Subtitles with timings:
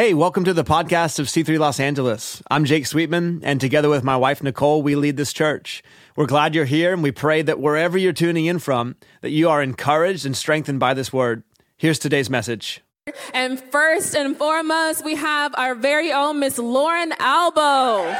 [0.00, 2.42] Hey, welcome to the podcast of C3 Los Angeles.
[2.50, 5.82] I'm Jake Sweetman, and together with my wife Nicole, we lead this church.
[6.16, 9.50] We're glad you're here, and we pray that wherever you're tuning in from, that you
[9.50, 11.42] are encouraged and strengthened by this word.
[11.76, 12.80] Here's today's message.
[13.34, 18.16] And first and foremost, we have our very own Miss Lauren Albo.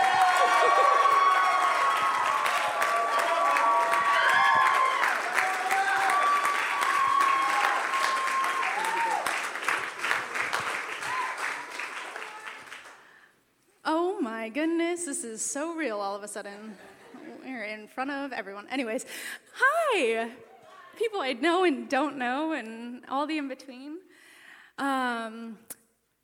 [13.83, 16.77] Oh my goodness, this is so real all of a sudden.
[17.45, 18.69] We're in front of everyone.
[18.71, 19.05] Anyways,
[19.55, 20.31] hi,
[20.97, 23.99] people I know and don't know, and all the in between.
[24.79, 25.59] Um,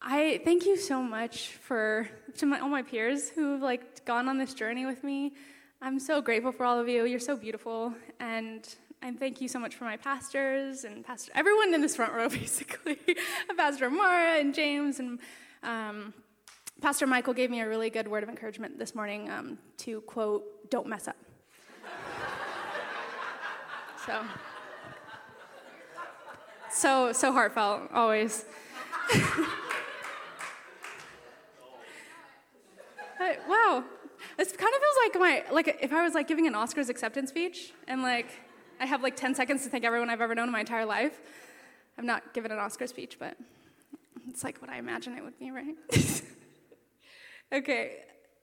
[0.01, 4.39] I thank you so much for to my, all my peers who've like gone on
[4.39, 5.33] this journey with me.
[5.83, 7.07] I'm so grateful for all of you.
[7.07, 11.75] You're so beautiful, and and thank you so much for my pastors and pastor everyone
[11.75, 13.01] in this front row, basically,
[13.57, 15.19] Pastor Mara and James and.
[15.65, 16.15] Um,
[16.81, 20.71] Pastor Michael gave me a really good word of encouragement this morning um, to quote,
[20.71, 21.17] don't mess up.
[24.07, 24.23] so,
[26.71, 28.45] so, so heartfelt, always.
[33.49, 33.83] wow,
[34.37, 37.31] this kind of feels like my, like if I was like giving an Oscars acceptance
[37.31, 38.29] speech and like
[38.81, 41.19] I have like 10 seconds to thank everyone I've ever known in my entire life.
[41.97, 43.35] I've not given an Oscar speech, but
[44.29, 45.75] it's like what I imagine it would be, right?
[47.53, 47.99] Okay,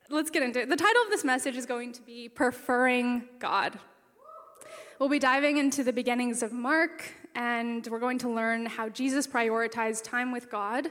[0.08, 0.70] let's get into it.
[0.70, 3.78] The title of this message is going to be Preferring God.
[4.98, 9.26] We'll be diving into the beginnings of Mark, and we're going to learn how Jesus
[9.26, 10.88] prioritized time with God,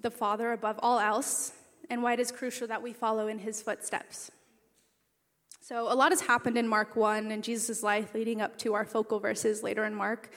[0.00, 1.54] the Father above all else,
[1.90, 4.30] and why it is crucial that we follow in his footsteps.
[5.60, 8.84] So, a lot has happened in Mark 1 and Jesus' life leading up to our
[8.84, 10.30] focal verses later in Mark.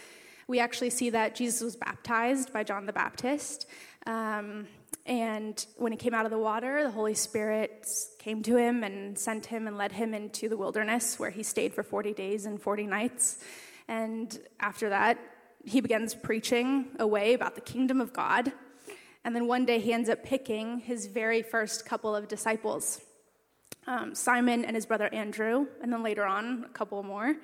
[0.48, 3.68] We actually see that Jesus was baptized by John the Baptist.
[4.08, 4.66] Um,
[5.06, 7.88] and when he came out of the water, the Holy Spirit
[8.20, 11.74] came to him and sent him and led him into the wilderness where he stayed
[11.74, 13.40] for 40 days and 40 nights.
[13.88, 15.18] And after that,
[15.66, 18.52] he begins preaching away about the kingdom of God.
[19.24, 23.02] And then one day he ends up picking his very first couple of disciples
[23.88, 27.36] um, Simon and his brother Andrew, and then later on, a couple more.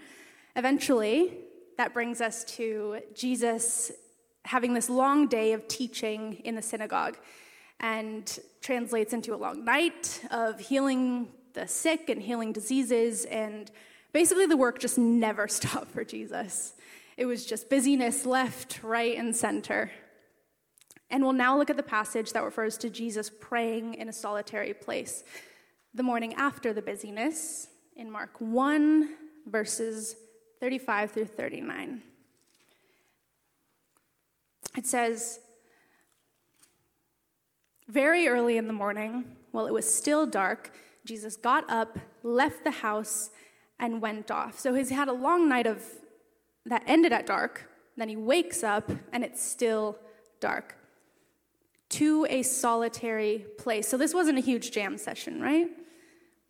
[0.55, 1.33] Eventually,
[1.77, 3.91] that brings us to Jesus
[4.45, 7.17] having this long day of teaching in the synagogue
[7.79, 13.25] and translates into a long night of healing the sick and healing diseases.
[13.25, 13.71] And
[14.13, 16.73] basically, the work just never stopped for Jesus.
[17.17, 19.91] It was just busyness left, right, and center.
[21.09, 24.73] And we'll now look at the passage that refers to Jesus praying in a solitary
[24.73, 25.23] place
[25.93, 29.09] the morning after the busyness in Mark 1,
[29.47, 30.15] verses
[30.59, 32.01] 35 through 39.
[34.77, 35.39] It says,
[37.87, 40.71] very early in the morning, while it was still dark,
[41.05, 43.29] Jesus got up, left the house,
[43.79, 44.59] and went off.
[44.59, 45.83] So he's had a long night of
[46.65, 47.69] that ended at dark.
[47.95, 49.97] Then he wakes up, and it's still
[50.39, 50.75] dark.
[51.91, 53.87] To a solitary place.
[53.87, 55.67] So this wasn't a huge jam session, right?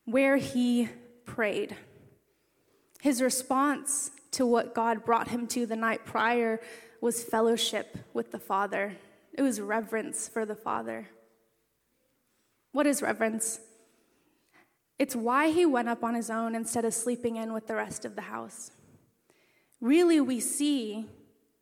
[0.05, 0.89] Where he
[1.25, 1.75] prayed.
[3.01, 6.59] His response to what God brought him to the night prior
[6.99, 8.97] was fellowship with the Father.
[9.33, 11.07] It was reverence for the Father.
[12.77, 13.59] What is reverence?
[14.99, 18.05] It's why he went up on his own instead of sleeping in with the rest
[18.05, 18.69] of the house.
[19.81, 21.07] Really, we see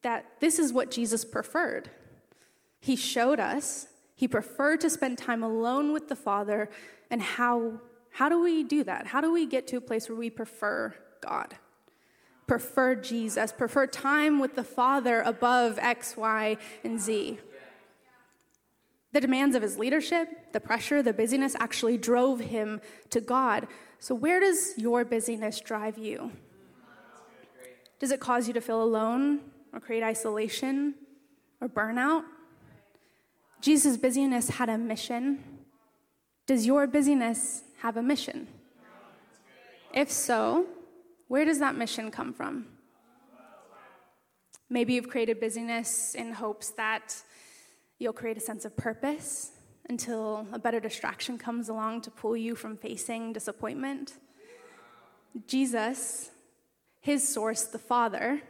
[0.01, 1.89] that this is what Jesus preferred.
[2.81, 6.69] He showed us he preferred to spend time alone with the Father.
[7.09, 9.07] And how, how do we do that?
[9.07, 11.55] How do we get to a place where we prefer God?
[12.45, 17.39] Prefer Jesus, prefer time with the Father above X, Y, and Z.
[19.15, 22.81] The demands of his leadership, the pressure, the busyness actually drove him
[23.11, 23.65] to God.
[23.97, 26.33] So, where does your busyness drive you?
[27.97, 29.39] Does it cause you to feel alone
[29.71, 30.95] or create isolation
[31.61, 32.25] or burnout?
[33.61, 35.41] Jesus' busyness had a mission.
[36.45, 38.49] Does your busyness have a mission?
[39.93, 40.65] If so,
[41.29, 42.65] where does that mission come from?
[44.69, 47.23] Maybe you've created busyness in hopes that
[47.97, 49.51] You'll create a sense of purpose
[49.89, 54.13] until a better distraction comes along to pull you from facing disappointment.
[55.47, 56.31] Jesus,
[56.99, 58.41] his source, the Father,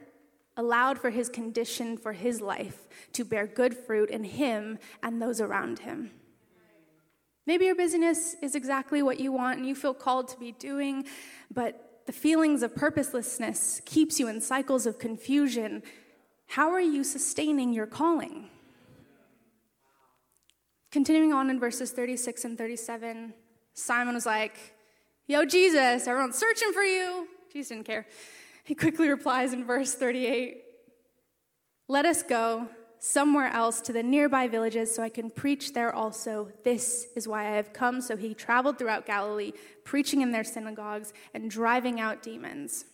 [0.57, 5.42] allowed for his condition for his life to bear good fruit in him and those
[5.42, 6.12] around him.
[7.45, 11.06] Maybe your busyness is exactly what you want and you feel called to be doing,
[11.53, 15.83] but the feelings of purposelessness keeps you in cycles of confusion.
[16.48, 18.50] How are you sustaining your calling?
[20.95, 23.33] Continuing on in verses 36 and 37,
[23.74, 24.57] Simon was like,
[25.27, 27.27] Yo, Jesus, everyone's searching for you.
[27.51, 28.07] Jesus didn't care.
[28.63, 30.63] He quickly replies in verse 38
[31.89, 36.47] Let us go somewhere else to the nearby villages so I can preach there also.
[36.63, 38.00] This is why I have come.
[38.00, 39.51] So he traveled throughout Galilee,
[39.83, 42.86] preaching in their synagogues and driving out demons.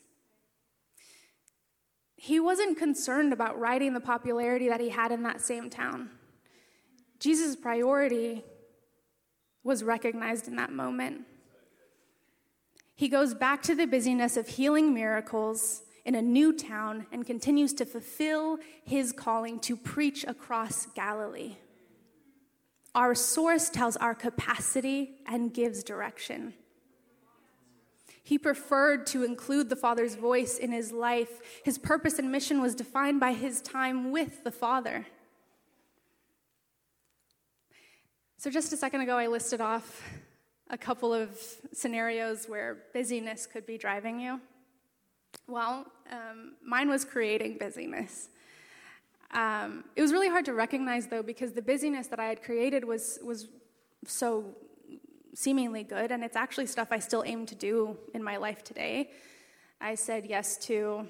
[2.15, 6.09] He wasn't concerned about riding the popularity that he had in that same town.
[7.21, 8.43] Jesus' priority
[9.63, 11.21] was recognized in that moment.
[12.95, 17.73] He goes back to the busyness of healing miracles in a new town and continues
[17.75, 21.57] to fulfill his calling to preach across Galilee.
[22.95, 26.55] Our source tells our capacity and gives direction.
[28.23, 31.39] He preferred to include the Father's voice in his life.
[31.63, 35.05] His purpose and mission was defined by his time with the Father.
[38.41, 40.01] So, just a second ago, I listed off
[40.71, 41.29] a couple of
[41.73, 44.41] scenarios where busyness could be driving you.
[45.47, 48.29] Well, um, mine was creating busyness.
[49.29, 52.83] Um, it was really hard to recognize, though, because the busyness that I had created
[52.83, 53.47] was, was
[54.07, 54.43] so
[55.35, 59.11] seemingly good, and it's actually stuff I still aim to do in my life today.
[59.79, 61.07] I said yes to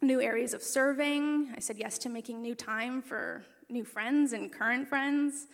[0.00, 4.52] new areas of serving, I said yes to making new time for new friends and
[4.52, 5.48] current friends,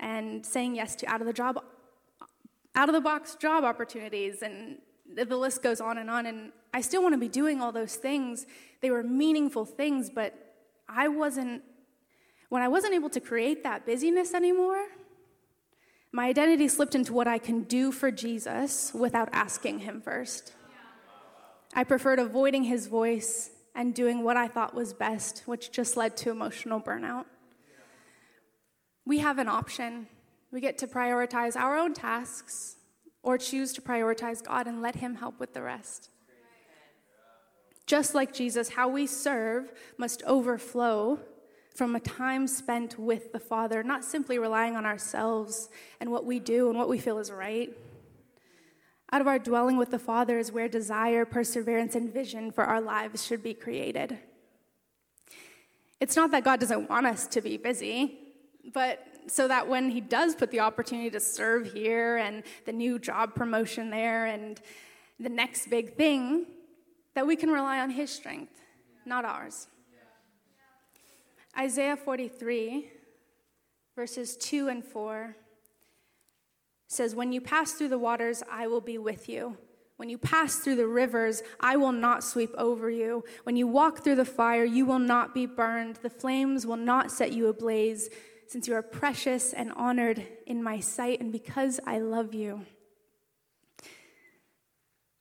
[0.00, 1.62] and saying yes to out of the job
[2.74, 4.78] out of the box job opportunities and
[5.14, 7.96] the list goes on and on and I still want to be doing all those
[7.96, 8.44] things.
[8.82, 10.34] They were meaningful things, but
[10.86, 11.62] I wasn't,
[12.50, 14.84] when I wasn't able to create that busyness anymore,
[16.12, 20.52] my identity slipped into what I can do for Jesus without asking Him first.
[21.72, 26.14] I preferred avoiding His voice and doing what I thought was best, which just led
[26.18, 27.24] to emotional burnout.
[29.06, 30.08] We have an option.
[30.50, 32.76] We get to prioritize our own tasks
[33.22, 36.10] or choose to prioritize God and let Him help with the rest.
[37.86, 41.20] Just like Jesus, how we serve must overflow
[41.72, 45.68] from a time spent with the Father, not simply relying on ourselves
[46.00, 47.76] and what we do and what we feel is right.
[49.12, 52.80] Out of our dwelling with the Father is where desire, perseverance, and vision for our
[52.80, 54.18] lives should be created.
[56.00, 58.25] It's not that God doesn't want us to be busy,
[58.72, 62.98] but so that when He does put the opportunity to serve here and the new
[62.98, 64.60] job promotion there and
[65.18, 66.46] the next big thing,
[67.14, 68.52] that we can rely on His strength,
[69.04, 69.68] not ours.
[71.58, 72.90] Isaiah 43,
[73.94, 75.34] verses 2 and 4
[76.86, 79.56] says, When you pass through the waters, I will be with you.
[79.96, 83.24] When you pass through the rivers, I will not sweep over you.
[83.44, 85.96] When you walk through the fire, you will not be burned.
[85.96, 88.10] The flames will not set you ablaze,
[88.48, 92.64] since you are precious and honored in my sight, and because I love you.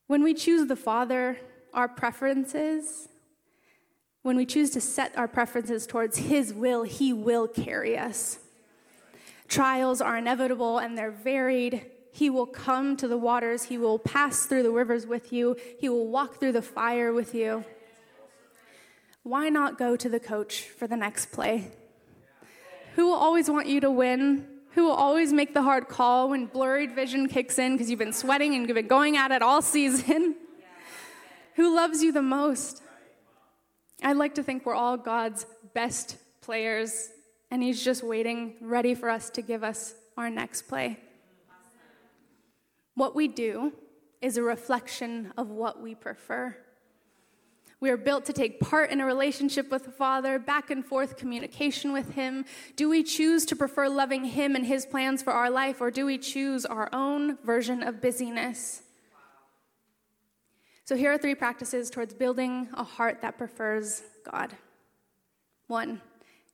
[0.08, 1.38] When we choose the Father,
[1.74, 3.10] our preferences,
[4.22, 8.40] when we choose to set our preferences towards His will, He will carry us.
[9.48, 11.86] Trials are inevitable and they're varied.
[12.12, 15.90] He will come to the waters, He will pass through the rivers with you, He
[15.90, 17.66] will walk through the fire with you.
[19.24, 21.72] Why not go to the coach for the next play?
[22.96, 24.48] Who will always want you to win?
[24.72, 28.14] Who will always make the hard call when blurred vision kicks in because you've been
[28.14, 30.36] sweating and you've been going at it all season?
[31.56, 32.82] Who loves you the most?
[34.04, 37.10] I'd like to think we're all God's best players,
[37.52, 41.00] and He's just waiting, ready for us to give us our next play.
[42.96, 43.74] What we do
[44.22, 46.56] is a reflection of what we prefer.
[47.86, 51.18] We are built to take part in a relationship with the Father, back and forth
[51.18, 52.46] communication with Him.
[52.76, 56.08] Do we choose to prefer loving Him and His plans for our life, or do
[56.08, 58.82] we choose our own version of busyness?
[60.86, 64.02] So here are three practices towards building a heart that prefers
[64.32, 64.54] God.
[65.68, 66.02] One,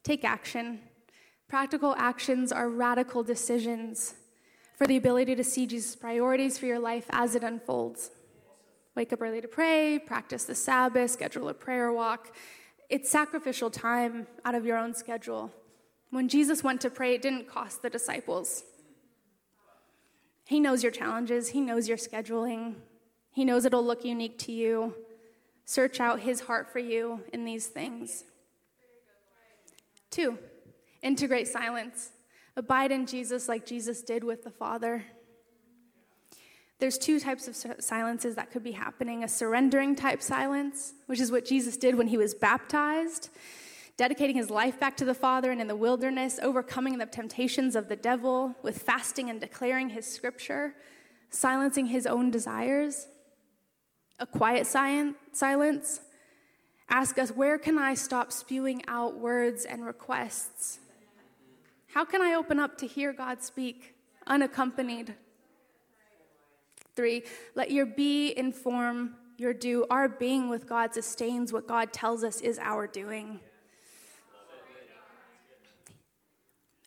[0.04, 0.82] take action.
[1.48, 4.16] Practical actions are radical decisions
[4.76, 8.12] for the ability to see Jesus' priorities for your life as it unfolds.
[8.96, 12.36] Wake up early to pray, practice the Sabbath, schedule a prayer walk.
[12.90, 15.52] It's sacrificial time out of your own schedule.
[16.10, 18.64] When Jesus went to pray, it didn't cost the disciples.
[20.46, 22.76] He knows your challenges, He knows your scheduling,
[23.32, 24.94] he knows it'll look unique to you.
[25.66, 28.26] Search out His heart for you in these things.
[30.10, 30.38] Two,
[31.02, 32.12] integrate silence.
[32.58, 35.06] Abide in Jesus like Jesus did with the Father.
[36.82, 41.32] There's two types of silences that could be happening a surrendering type silence, which is
[41.32, 43.30] what Jesus did when he was baptized.
[43.98, 47.88] dedicating his life back to the Father and in the wilderness, overcoming the temptations of
[47.88, 50.74] the devil with fasting and declaring his scripture,
[51.30, 53.08] silencing his own desires.
[54.18, 56.02] A quiet silence.
[56.90, 60.80] Ask us, where can I stop spewing out words and requests?
[61.94, 63.94] How can I open up to hear God speak
[64.26, 65.14] unaccompanied?
[67.02, 67.24] Three,
[67.56, 69.88] let your be inform your do.
[69.90, 73.40] Our being with God sustains what God tells us is our doing.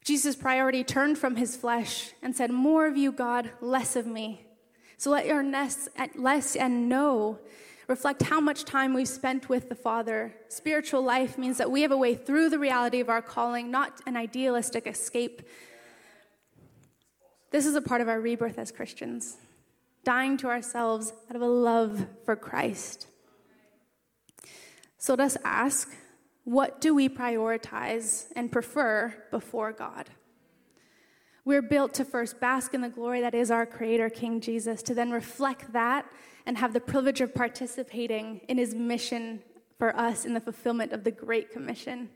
[0.05, 4.47] Jesus' priority turned from his flesh and said, More of you, God, less of me.
[4.99, 7.41] So let your less and no
[7.89, 10.33] reflect how much time we've spent with the Father.
[10.49, 14.01] Spiritual life means that we have a way through the reality of our calling, not
[14.07, 15.43] an idealistic escape.
[17.51, 19.39] This is a part of our rebirth as Christians,
[20.05, 23.09] dying to ourselves out of a love for Christ.
[24.99, 25.91] So let us ask
[26.45, 30.11] what do we prioritize and prefer before God?
[31.47, 34.95] We're built to first bask in the glory that is our Creator, King Jesus, to
[34.95, 36.07] then reflect that
[36.47, 39.43] and have the privilege of participating in His mission
[39.79, 42.11] for us in the fulfillment of the Great Commission.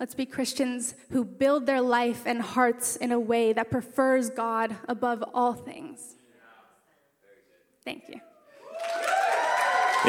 [0.00, 4.76] Let's be Christians who build their life and hearts in a way that prefers God
[4.88, 6.16] above all things.
[7.84, 8.20] Thank you.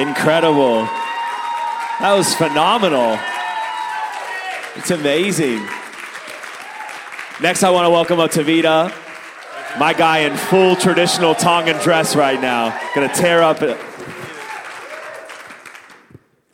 [0.01, 0.83] Incredible.
[1.99, 3.19] That was phenomenal.
[4.75, 5.65] It's amazing.
[7.41, 8.93] Next, I want to welcome up Tavita,
[9.79, 12.79] my guy in full traditional Tongan dress right now.
[12.95, 13.77] Gonna tear up it.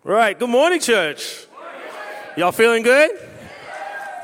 [0.04, 1.46] Right, good morning, church.
[2.36, 3.12] Y'all feeling good?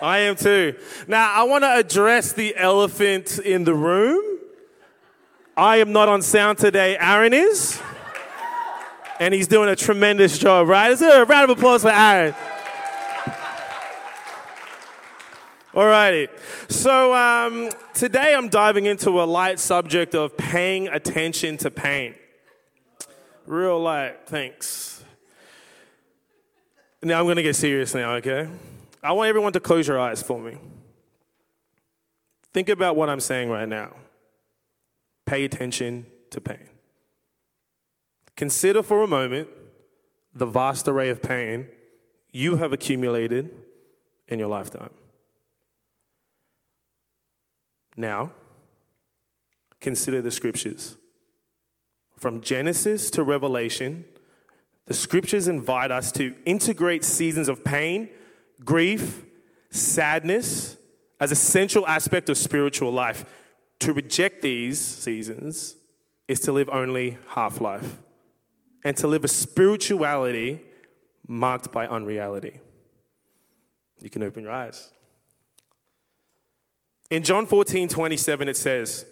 [0.02, 0.76] I am too.
[1.08, 4.35] Now, I want to address the elephant in the room.
[5.58, 7.82] I am not on sound today, Aaron is.
[9.20, 10.92] And he's doing a tremendous job, right?
[10.92, 12.36] Is there a round of applause for Aaron?
[15.74, 16.28] Alrighty.
[16.70, 22.16] So um, today I'm diving into a light subject of paying attention to pain.
[23.46, 24.28] Real light.
[24.28, 25.04] Thanks.
[27.02, 28.50] Now I'm going to get serious now, okay?
[29.02, 30.58] I want everyone to close your eyes for me.
[32.52, 33.94] Think about what I'm saying right now.
[35.26, 36.70] Pay attention to pain.
[38.36, 39.48] Consider for a moment
[40.34, 41.68] the vast array of pain
[42.32, 43.50] you have accumulated
[44.28, 44.90] in your lifetime.
[47.96, 48.32] Now,
[49.80, 50.98] consider the scriptures.
[52.18, 54.06] From Genesis to Revelation,
[54.86, 58.10] the scriptures invite us to integrate seasons of pain,
[58.64, 59.24] grief,
[59.70, 60.78] sadness
[61.20, 63.26] as a central aspect of spiritual life.
[63.80, 65.76] To reject these seasons
[66.28, 67.98] is to live only half life
[68.84, 70.62] and to live a spirituality
[71.28, 72.60] marked by unreality.
[74.00, 74.92] You can open your eyes.
[77.10, 79.06] In John 14, 27, it says,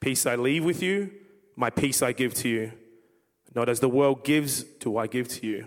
[0.00, 1.10] Peace I leave with you,
[1.56, 2.72] my peace I give to you.
[3.54, 5.66] Not as the world gives, do I give to you.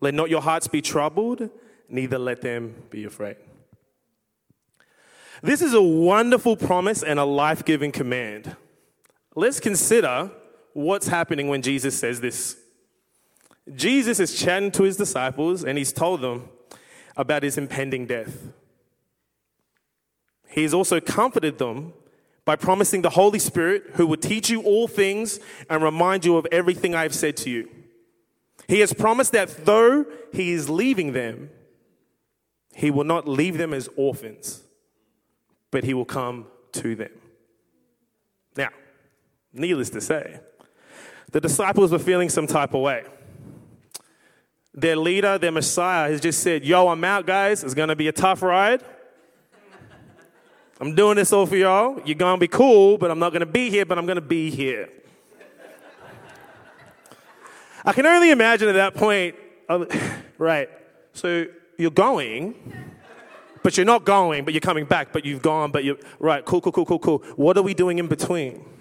[0.00, 1.50] Let not your hearts be troubled,
[1.88, 3.36] neither let them be afraid.
[5.42, 8.56] This is a wonderful promise and a life giving command.
[9.34, 10.30] Let's consider
[10.72, 12.56] what's happening when Jesus says this.
[13.74, 16.48] Jesus is chatting to his disciples and he's told them
[17.16, 18.48] about his impending death.
[20.48, 21.92] He has also comforted them
[22.44, 26.46] by promising the Holy Spirit, who will teach you all things and remind you of
[26.50, 27.68] everything I have said to you.
[28.66, 31.50] He has promised that though he is leaving them,
[32.74, 34.62] he will not leave them as orphans,
[35.70, 37.10] but he will come to them.
[38.56, 38.70] Now,
[39.52, 40.40] needless to say,
[41.30, 43.04] the disciples were feeling some type of way.
[44.74, 47.64] Their leader, their Messiah, has just said, Yo, I'm out, guys.
[47.64, 48.82] It's going to be a tough ride.
[50.80, 52.00] I'm doing this all for y'all.
[52.04, 54.16] You're going to be cool, but I'm not going to be here, but I'm going
[54.16, 54.88] to be here.
[57.84, 59.34] I can only imagine at that point,
[60.38, 60.68] right,
[61.12, 61.46] so
[61.78, 62.54] you're going,
[63.68, 66.58] but you're not going, but you're coming back, but you've gone, but you're, right, cool,
[66.58, 67.18] cool, cool, cool, cool.
[67.36, 68.64] What are we doing in between?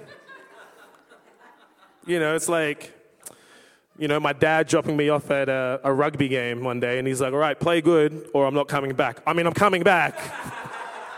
[2.06, 2.94] You know, it's like,
[3.98, 7.06] you know, my dad dropping me off at a, a rugby game one day, and
[7.06, 9.22] he's like, all right, play good, or I'm not coming back.
[9.28, 10.18] I mean, I'm coming back.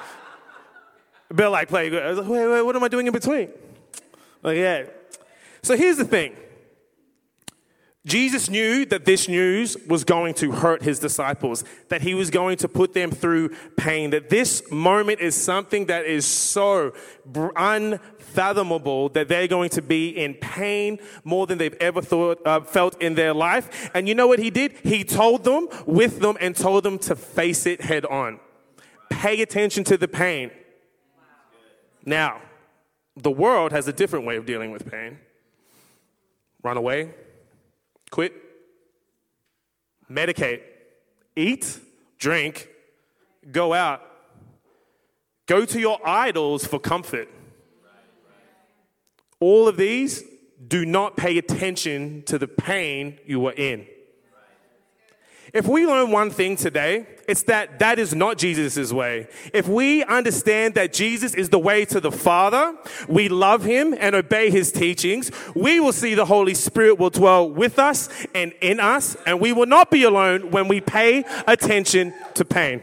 [1.36, 2.02] Bill like play good.
[2.02, 3.52] I was like, wait, wait, what am I doing in between?
[4.42, 4.86] Like, yeah.
[5.62, 6.36] So here's the thing.
[8.06, 12.56] Jesus knew that this news was going to hurt his disciples, that he was going
[12.58, 16.94] to put them through pain, that this moment is something that is so
[17.58, 23.00] unfathomable that they're going to be in pain more than they've ever thought, uh, felt
[23.02, 23.92] in their life.
[23.94, 24.78] And you know what he did?
[24.82, 28.40] He told them, with them, and told them to face it head on.
[29.10, 30.52] Pay attention to the pain.
[32.06, 32.42] Now,
[33.18, 35.20] the world has a different way of dealing with pain.
[36.64, 37.14] Run away,
[38.10, 38.34] quit,
[40.10, 40.62] medicate,
[41.36, 41.80] eat,
[42.18, 42.70] drink,
[43.52, 44.02] go out,
[45.46, 47.30] go to your idols for comfort.
[49.40, 50.24] All of these
[50.68, 53.88] do not pay attention to the pain you are in.
[55.54, 59.28] If we learn one thing today, it's that that is not Jesus' way.
[59.54, 62.76] If we understand that Jesus is the way to the Father,
[63.08, 67.50] we love him and obey his teachings, we will see the Holy Spirit will dwell
[67.50, 72.14] with us and in us, and we will not be alone when we pay attention
[72.36, 72.82] to pain.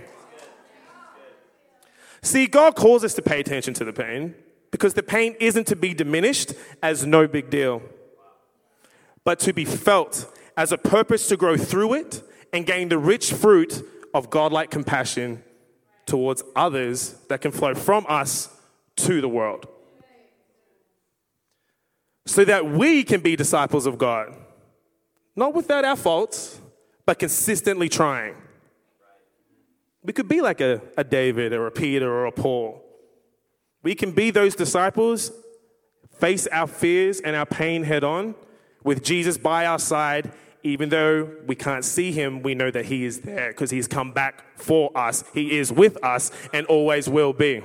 [2.22, 4.34] See, God calls us to pay attention to the pain
[4.72, 7.82] because the pain isn't to be diminished as no big deal,
[9.22, 12.22] but to be felt as a purpose to grow through it
[12.52, 13.82] and gain the rich fruit
[14.14, 15.42] of godlike compassion
[16.06, 18.48] towards others that can flow from us
[18.96, 19.66] to the world.
[22.26, 24.34] So that we can be disciples of God,
[25.36, 26.60] not without our faults,
[27.04, 28.34] but consistently trying.
[30.02, 32.82] We could be like a, a David or a Peter or a Paul.
[33.82, 35.30] We can be those disciples,
[36.18, 38.34] face our fears and our pain head on,
[38.82, 40.32] with Jesus by our side
[40.72, 44.12] even though we can't see him, we know that he is there because he's come
[44.12, 45.24] back for us.
[45.32, 47.62] He is with us and always will be.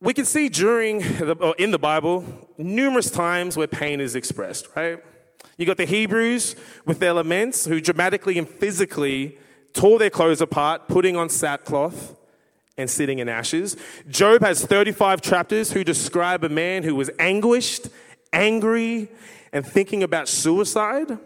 [0.00, 2.24] We can see during the, in the Bible
[2.58, 5.02] numerous times where pain is expressed, right?
[5.56, 9.38] You got the Hebrews with their laments who dramatically and physically
[9.72, 12.16] tore their clothes apart, putting on sackcloth
[12.78, 13.76] and sitting in ashes.
[14.08, 17.88] Job has 35 chapters who describe a man who was anguished,
[18.32, 19.08] angry,
[19.56, 21.18] and thinking about suicide?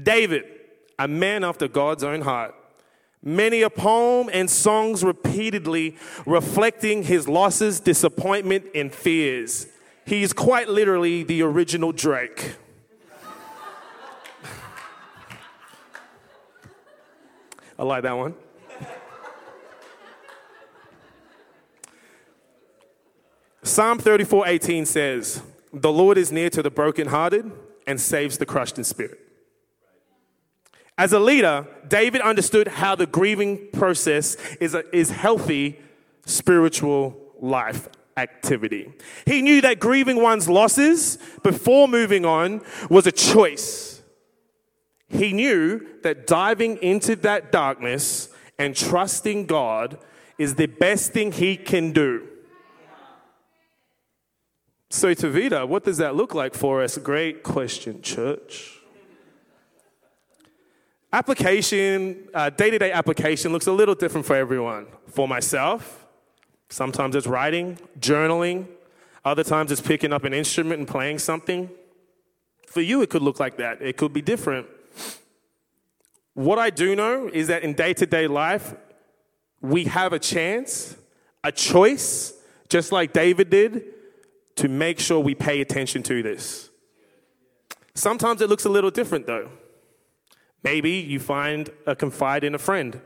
[0.00, 0.44] David,
[1.00, 2.54] a man after God's own heart.
[3.24, 9.66] Many a poem and songs repeatedly reflecting his losses, disappointment, and fears.
[10.06, 12.54] He's quite literally the original Drake.
[17.76, 18.36] I like that one.
[23.64, 27.50] Psalm 34:18 says, the Lord is near to the brokenhearted
[27.86, 29.18] and saves the crushed in spirit.
[30.98, 35.80] As a leader, David understood how the grieving process is, a, is healthy
[36.26, 38.92] spiritual life activity.
[39.24, 44.02] He knew that grieving one's losses before moving on was a choice.
[45.08, 48.28] He knew that diving into that darkness
[48.58, 49.98] and trusting God
[50.38, 52.29] is the best thing he can do.
[54.92, 56.98] So, Tavita, what does that look like for us?
[56.98, 58.76] Great question, church.
[61.12, 64.88] Application, day to day application looks a little different for everyone.
[65.06, 66.06] For myself,
[66.70, 68.66] sometimes it's writing, journaling,
[69.24, 71.70] other times it's picking up an instrument and playing something.
[72.66, 74.66] For you, it could look like that, it could be different.
[76.34, 78.74] What I do know is that in day to day life,
[79.60, 80.96] we have a chance,
[81.44, 82.32] a choice,
[82.68, 83.84] just like David did,
[84.60, 86.68] to make sure we pay attention to this.
[87.94, 89.48] Sometimes it looks a little different though.
[90.62, 93.00] Maybe you find a confide in a friend.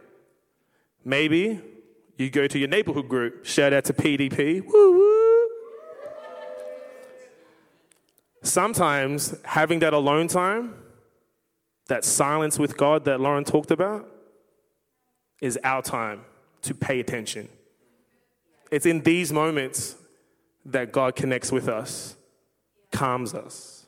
[1.05, 1.61] Maybe
[2.17, 3.47] you go to your neighborhood group.
[3.47, 4.67] Shout out to PDP.
[4.67, 5.49] Woo woo.
[8.43, 10.75] Sometimes having that alone time,
[11.87, 14.09] that silence with God that Lauren talked about,
[15.41, 16.23] is our time
[16.63, 17.49] to pay attention.
[18.73, 19.95] It's in these moments
[20.67, 22.17] that God connects with us,
[22.91, 23.87] calms us,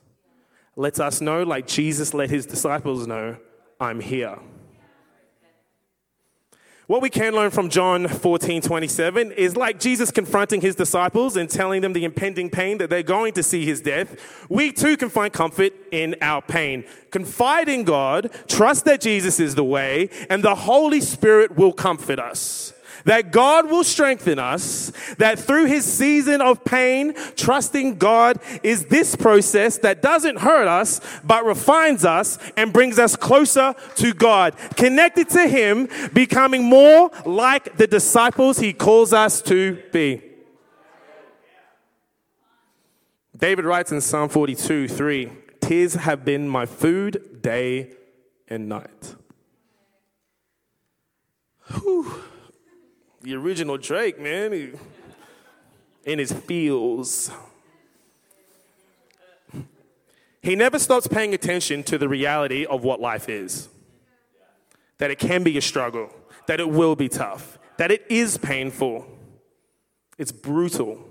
[0.77, 3.37] lets us know, like Jesus let his disciples know,
[3.81, 4.39] I'm here.
[6.87, 11.51] What we can learn from John 14, 27 is like Jesus confronting his disciples and
[11.51, 14.47] telling them the impending pain that they're going to see his death.
[14.49, 16.85] We too can find comfort in our pain.
[17.11, 22.21] Confide in God, trust that Jesus is the way, and the Holy Spirit will comfort
[22.21, 22.73] us
[23.07, 29.17] that God will strengthen us, that through his season of pain, trusting God is this
[29.17, 35.29] process that doesn't hurt us, but refines us and brings us closer to God, connected
[35.31, 40.23] to him, becoming more like the disciples he calls us to be.
[43.37, 47.91] David writes in Psalm 42 3 tears have been my food day
[48.49, 49.15] and night.
[51.69, 52.23] Whew.
[53.27, 54.71] The original Drake, man, he,
[56.05, 57.29] in his feels.
[60.41, 63.69] He never stops paying attention to the reality of what life is
[64.99, 66.15] that it can be a struggle,
[66.47, 69.05] that it will be tough, that it is painful,
[70.19, 71.05] it's brutal.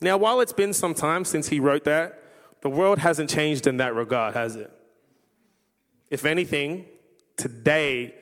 [0.00, 2.22] Now, while it's been some time since he wrote that,
[2.60, 4.70] the world hasn't changed in that regard, has it?
[6.10, 6.84] If anything,
[7.36, 8.14] today,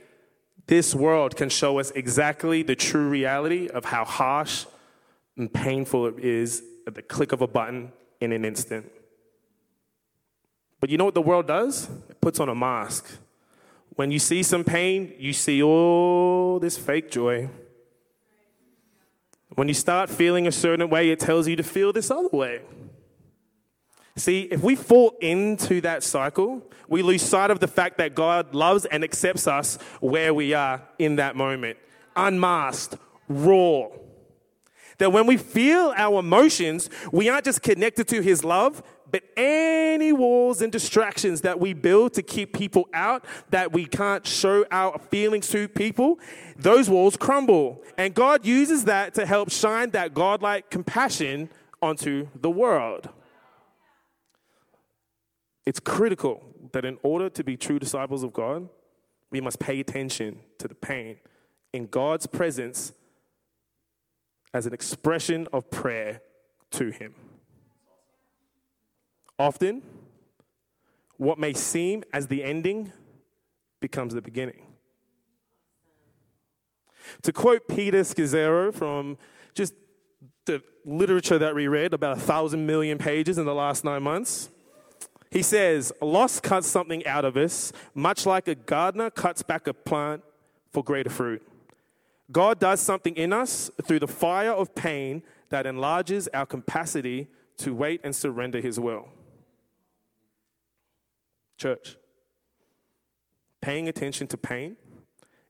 [0.68, 4.66] this world can show us exactly the true reality of how harsh
[5.36, 8.90] and painful it is at the click of a button in an instant.
[10.80, 11.88] But you know what the world does?
[12.08, 13.10] It puts on a mask.
[13.96, 17.48] When you see some pain, you see all this fake joy.
[19.54, 22.60] When you start feeling a certain way, it tells you to feel this other way.
[24.18, 28.52] See, if we fall into that cycle, we lose sight of the fact that God
[28.52, 31.78] loves and accepts us where we are in that moment,
[32.16, 32.96] unmasked,
[33.28, 33.86] raw.
[34.98, 40.12] That when we feel our emotions, we aren't just connected to His love, but any
[40.12, 44.98] walls and distractions that we build to keep people out, that we can't show our
[44.98, 46.18] feelings to people,
[46.56, 47.84] those walls crumble.
[47.96, 51.50] And God uses that to help shine that godlike compassion
[51.80, 53.08] onto the world.
[55.68, 58.70] It's critical that in order to be true disciples of God,
[59.30, 61.18] we must pay attention to the pain
[61.74, 62.94] in God's presence
[64.54, 66.22] as an expression of prayer
[66.70, 67.14] to Him.
[69.38, 69.82] Often,
[71.18, 72.90] what may seem as the ending
[73.78, 74.62] becomes the beginning.
[77.24, 79.18] To quote Peter Scazzero from
[79.52, 79.74] just
[80.46, 84.48] the literature that we read, about a thousand million pages in the last nine months,
[85.30, 89.74] he says, Loss cuts something out of us, much like a gardener cuts back a
[89.74, 90.22] plant
[90.72, 91.46] for greater fruit.
[92.30, 97.74] God does something in us through the fire of pain that enlarges our capacity to
[97.74, 99.08] wait and surrender His will.
[101.56, 101.96] Church,
[103.60, 104.76] paying attention to pain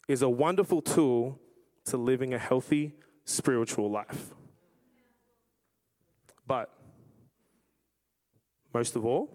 [0.09, 1.39] is a wonderful tool
[1.85, 4.35] to living a healthy spiritual life.
[6.47, 6.73] But
[8.73, 9.29] most of all,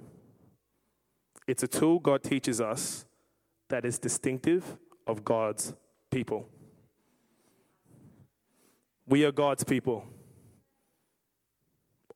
[1.48, 3.06] it's a tool God teaches us
[3.70, 4.78] that is distinctive
[5.08, 5.74] of God's
[6.12, 6.48] people.
[9.08, 10.06] We are God's people.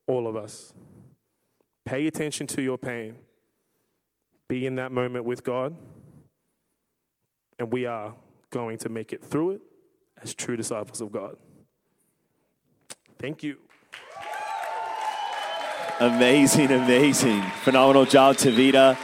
[0.06, 0.72] All of us.
[1.84, 3.16] Pay attention to your pain.
[4.48, 5.76] Be in that moment with God.
[7.58, 8.14] And we are
[8.50, 9.60] going to make it through it
[10.22, 11.36] as true disciples of God.
[13.18, 13.58] Thank you.
[16.00, 17.42] Amazing, amazing.
[17.64, 18.96] Phenomenal job, Tavita.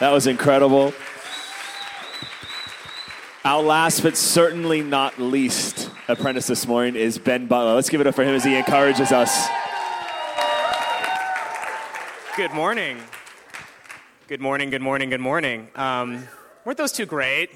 [0.00, 0.92] That was incredible.
[3.44, 7.74] Our last but certainly not least apprentice this morning is Ben Butler.
[7.74, 9.46] Let's give it up for him as he encourages us.
[12.36, 12.98] Good morning.
[14.26, 15.68] Good morning, good morning, good morning.
[15.76, 16.26] Um,
[16.64, 17.50] weren't those two great?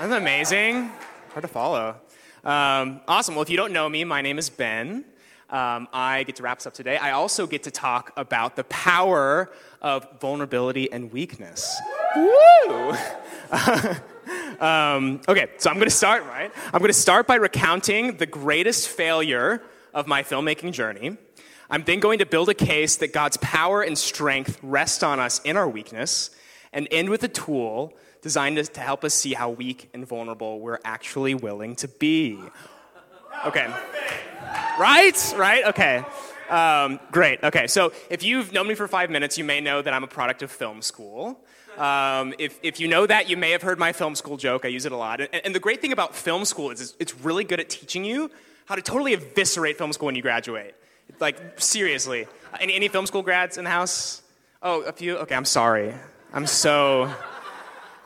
[0.00, 0.90] That amazing?
[1.32, 1.96] Hard to follow.
[2.42, 3.34] Um, awesome.
[3.34, 5.04] Well, if you don't know me, my name is Ben.
[5.52, 6.96] Um, I get to wrap us up today.
[6.96, 11.78] I also get to talk about the power of vulnerability and weakness.
[12.16, 12.96] Woo!
[14.60, 16.50] um, okay, so I'm going to start, right?
[16.72, 19.60] I'm going to start by recounting the greatest failure
[19.92, 21.18] of my filmmaking journey.
[21.68, 25.38] I'm then going to build a case that God's power and strength rest on us
[25.40, 26.30] in our weakness,
[26.72, 30.78] and end with a tool designed to help us see how weak and vulnerable we're
[30.82, 32.38] actually willing to be.
[33.46, 33.66] Okay.
[34.78, 35.34] Right?
[35.36, 35.64] Right?
[35.66, 36.04] Okay.
[36.50, 37.42] Um, great.
[37.42, 37.66] Okay.
[37.66, 40.42] So if you've known me for five minutes, you may know that I'm a product
[40.42, 41.38] of film school.
[41.78, 44.64] Um, if, if you know that, you may have heard my film school joke.
[44.64, 45.20] I use it a lot.
[45.20, 48.30] And, and the great thing about film school is it's really good at teaching you
[48.66, 50.74] how to totally eviscerate film school when you graduate.
[51.20, 52.26] Like, seriously.
[52.60, 54.22] Any, any film school grads in the house?
[54.62, 55.16] Oh, a few?
[55.18, 55.94] Okay, I'm sorry.
[56.32, 57.10] I'm so,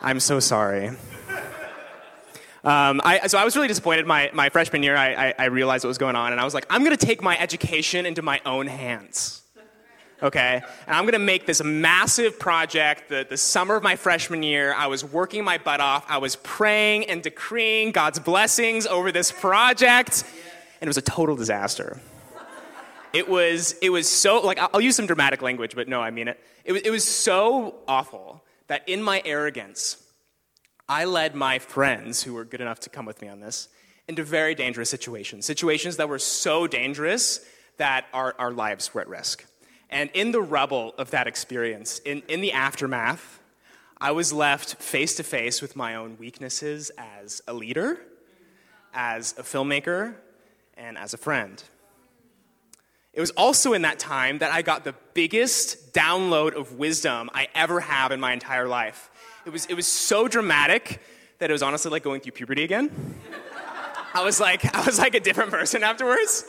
[0.00, 0.92] I'm so sorry.
[2.66, 4.96] Um, I, so I was really disappointed my, my freshman year.
[4.96, 7.06] I, I, I realized what was going on, and I was like, I'm going to
[7.06, 9.42] take my education into my own hands.
[10.20, 10.62] Okay?
[10.88, 13.08] And I'm going to make this massive project.
[13.08, 16.06] The, the summer of my freshman year, I was working my butt off.
[16.08, 20.24] I was praying and decreeing God's blessings over this project,
[20.80, 22.00] and it was a total disaster.
[23.12, 26.26] It was, it was so, like, I'll use some dramatic language, but no, I mean
[26.26, 26.40] it.
[26.64, 30.02] It was, it was so awful that in my arrogance,
[30.88, 33.68] I led my friends, who were good enough to come with me on this,
[34.06, 35.44] into very dangerous situations.
[35.44, 37.44] Situations that were so dangerous
[37.76, 39.44] that our, our lives were at risk.
[39.90, 43.40] And in the rubble of that experience, in, in the aftermath,
[44.00, 47.98] I was left face to face with my own weaknesses as a leader,
[48.94, 50.14] as a filmmaker,
[50.76, 51.62] and as a friend.
[53.16, 57.48] It was also in that time that I got the biggest download of wisdom I
[57.54, 59.10] ever have in my entire life.
[59.46, 61.00] It was, it was so dramatic
[61.38, 62.90] that it was honestly like going through puberty again.
[64.12, 66.44] I was like, I was like a different person afterwards.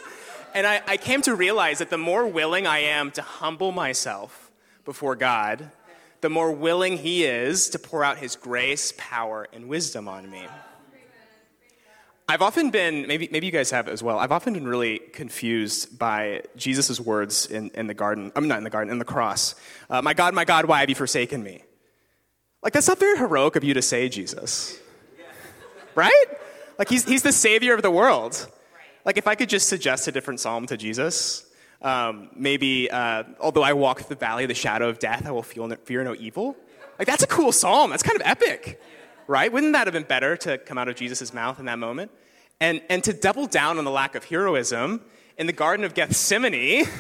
[0.54, 4.52] And I, I came to realize that the more willing I am to humble myself
[4.84, 5.72] before God,
[6.20, 10.46] the more willing He is to pour out His grace, power, and wisdom on me.
[12.30, 15.98] I've often been, maybe, maybe you guys have as well, I've often been really confused
[15.98, 18.34] by Jesus' words in, in the garden.
[18.36, 19.56] I'm not in the garden, in the cross.
[19.90, 21.64] Uh, my God, my God, why have you forsaken me?
[22.62, 24.78] Like, that's not very heroic of you to say, Jesus.
[25.96, 26.26] Right?
[26.78, 28.52] Like, he's, he's the savior of the world.
[29.04, 31.50] Like, if I could just suggest a different psalm to Jesus,
[31.82, 35.32] um, maybe, uh, although I walk through the valley of the shadow of death, I
[35.32, 36.56] will feel no, fear no evil.
[37.00, 37.90] Like, that's a cool psalm.
[37.90, 38.80] That's kind of epic
[39.28, 39.52] right?
[39.52, 42.12] Wouldn't that have been better to come out of Jesus' mouth in that moment?
[42.60, 45.02] And, and to double down on the lack of heroism,
[45.38, 46.86] in the Garden of Gethsemane,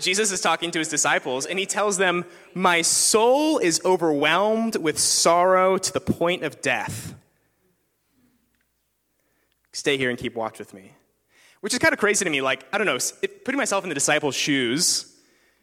[0.00, 4.98] Jesus is talking to his disciples and he tells them, My soul is overwhelmed with
[4.98, 7.14] sorrow to the point of death.
[9.72, 10.92] Stay here and keep watch with me.
[11.60, 12.42] Which is kind of crazy to me.
[12.42, 12.98] Like, I don't know,
[13.44, 15.16] putting myself in the disciples' shoes,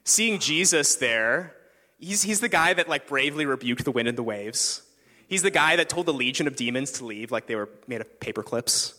[0.04, 1.56] seeing Jesus there,
[2.02, 4.82] He's, he's the guy that like bravely rebuked the wind and the waves.
[5.28, 8.02] He's the guy that told the legion of demons to leave like they were made
[8.02, 8.96] of paper clips.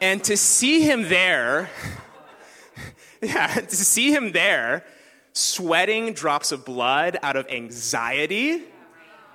[0.00, 1.68] And to see him there,
[3.20, 4.84] yeah, to see him there,
[5.32, 8.62] sweating drops of blood out of anxiety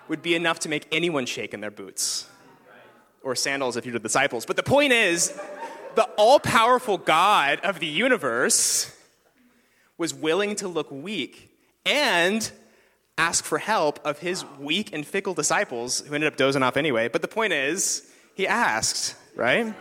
[0.08, 2.28] would be enough to make anyone shake in their boots
[3.22, 4.46] or sandals if you're the disciples.
[4.46, 5.38] But the point is,
[5.96, 8.96] the all powerful God of the universe
[9.98, 11.45] was willing to look weak
[11.86, 12.52] and
[13.18, 17.08] ask for help of his weak and fickle disciples who ended up dozing off anyway.
[17.08, 19.74] But the point is, he asked, right?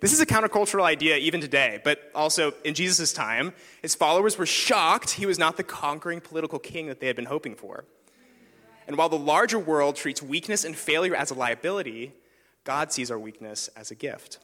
[0.00, 4.46] This is a countercultural idea even today, but also in Jesus' time, his followers were
[4.46, 7.84] shocked he was not the conquering political king that they had been hoping for.
[8.86, 12.12] And while the larger world treats weakness and failure as a liability,
[12.64, 14.38] God sees our weakness as a gift.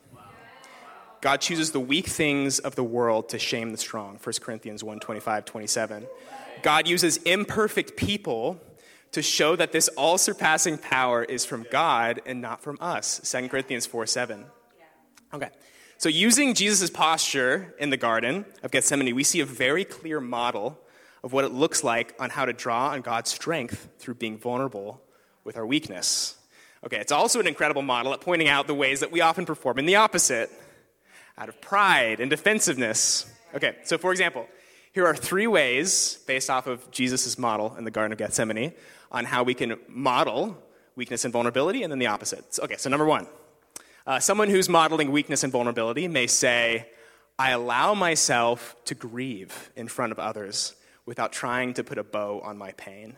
[1.24, 4.18] God chooses the weak things of the world to shame the strong.
[4.22, 6.06] 1 Corinthians 1 25, 27.
[6.62, 8.60] God uses imperfect people
[9.12, 13.20] to show that this all surpassing power is from God and not from us.
[13.32, 14.44] 2 Corinthians 4 7.
[15.32, 15.48] Okay.
[15.96, 20.78] So, using Jesus' posture in the Garden of Gethsemane, we see a very clear model
[21.22, 25.02] of what it looks like on how to draw on God's strength through being vulnerable
[25.42, 26.36] with our weakness.
[26.84, 29.78] Okay, it's also an incredible model at pointing out the ways that we often perform
[29.78, 30.50] in the opposite
[31.36, 33.30] out of pride and defensiveness.
[33.54, 34.46] Okay, so for example,
[34.92, 38.72] here are three ways, based off of Jesus' model in the Garden of Gethsemane,
[39.10, 40.56] on how we can model
[40.96, 42.58] weakness and vulnerability, and then the opposite.
[42.62, 43.26] Okay, so number one,
[44.06, 46.88] uh, someone who's modeling weakness and vulnerability may say,
[47.38, 50.74] I allow myself to grieve in front of others
[51.06, 53.16] without trying to put a bow on my pain.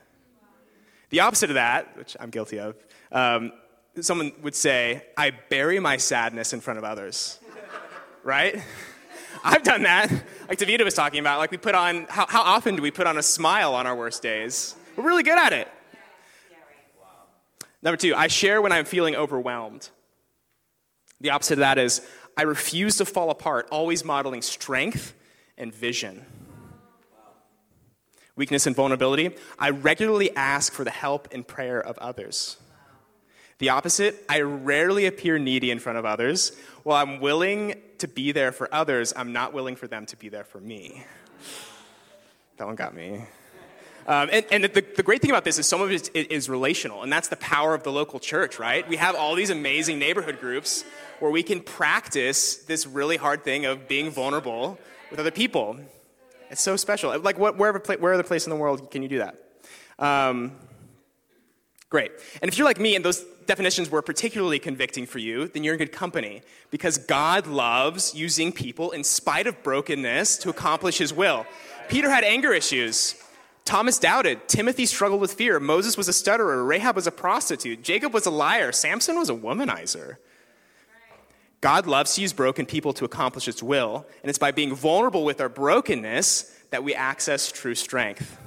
[1.11, 2.77] The opposite of that, which I'm guilty of,
[3.13, 3.53] um,
[4.01, 7.39] someone would say, I bury my sadness in front of others
[8.27, 8.61] right?
[9.45, 10.11] I've done that.
[10.49, 13.07] Like Tavita was talking about, like we put on, how, how often do we put
[13.07, 14.75] on a smile on our worst days?
[14.97, 15.69] We're really good at it.
[17.83, 19.91] Number two, I share when I'm feeling overwhelmed.
[21.21, 22.05] The opposite of that is
[22.37, 25.15] I refuse to fall apart, always modeling strength
[25.57, 26.25] and vision.
[28.35, 32.57] Weakness and vulnerability, I regularly ask for the help and prayer of others.
[33.59, 36.53] The opposite, I rarely appear needy in front of others.
[36.83, 40.29] While I'm willing to be there for others, I'm not willing for them to be
[40.29, 41.05] there for me.
[42.59, 43.25] That one got me.
[44.07, 47.03] Um, and, and the, the, great thing about this is some of it is relational,
[47.03, 48.89] and that's the power of the local church, right?
[48.89, 50.85] We have all these amazing neighborhood groups
[51.19, 54.79] where we can practice this really hard thing of being vulnerable
[55.11, 55.79] with other people.
[56.51, 57.19] It's so special.
[57.19, 59.37] Like, what, wherever, where other place in the world can you do that?
[59.99, 60.53] Um,
[61.89, 62.13] great.
[62.41, 65.75] And if you're like me and those definitions were particularly convicting for you, then you're
[65.75, 71.13] in good company because God loves using people in spite of brokenness to accomplish his
[71.13, 71.47] will.
[71.89, 73.15] Peter had anger issues.
[73.65, 74.49] Thomas doubted.
[74.49, 75.59] Timothy struggled with fear.
[75.59, 76.65] Moses was a stutterer.
[76.65, 77.83] Rahab was a prostitute.
[77.83, 78.71] Jacob was a liar.
[78.73, 80.17] Samson was a womanizer.
[81.61, 85.25] God loves to use broken people to accomplish his will, and it's by being vulnerable
[85.25, 88.39] with our brokenness that we access true strength.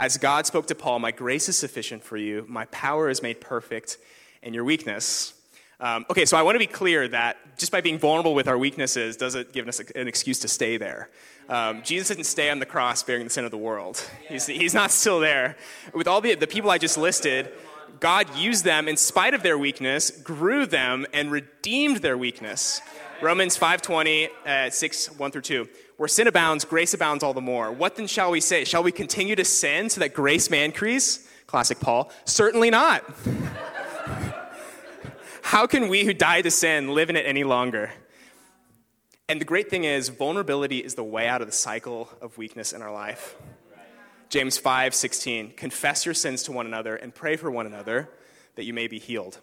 [0.00, 3.38] As God spoke to Paul, My grace is sufficient for you, my power is made
[3.38, 3.98] perfect
[4.42, 5.34] in your weakness.
[5.78, 8.56] Um, okay, so I want to be clear that just by being vulnerable with our
[8.56, 11.10] weaknesses doesn't give us an excuse to stay there.
[11.50, 14.02] Um, Jesus didn't stay on the cross bearing the sin of the world.
[14.26, 15.58] He's, he's not still there.
[15.92, 17.52] With all the, the people I just listed,
[17.98, 22.80] God used them in spite of their weakness, grew them, and redeemed their weakness.
[23.20, 25.68] Romans 5.20, uh, 6, 1 through 2.
[26.00, 27.70] Where sin abounds, grace abounds all the more.
[27.70, 28.64] What then shall we say?
[28.64, 31.28] Shall we continue to sin so that grace may increase?
[31.46, 32.10] Classic Paul.
[32.24, 33.04] Certainly not.
[35.42, 37.90] How can we who died to sin live in it any longer?
[39.28, 42.72] And the great thing is, vulnerability is the way out of the cycle of weakness
[42.72, 43.36] in our life.
[44.30, 48.08] James 5 16, confess your sins to one another and pray for one another
[48.54, 49.38] that you may be healed.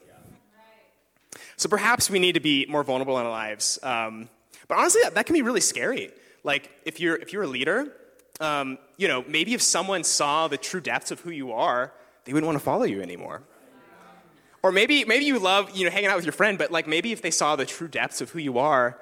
[1.56, 3.78] So perhaps we need to be more vulnerable in our lives.
[3.84, 4.30] Um,
[4.68, 6.10] but honestly, that, that, can be really scary.
[6.44, 7.94] Like, if you're, if you're a leader,
[8.40, 11.94] um, you know, maybe if someone saw the true depths of who you are,
[12.26, 13.44] they wouldn't want to follow you anymore.
[14.64, 17.12] Or maybe, maybe you love, you know, hanging out with your friend, but like maybe
[17.12, 19.00] if they saw the true depths of who you are,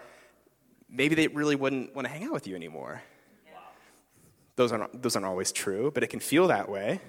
[0.89, 3.01] maybe they really wouldn't want to hang out with you anymore.
[4.55, 6.91] Those aren't, those aren't always true, but it can feel that way.
[6.91, 6.99] I'm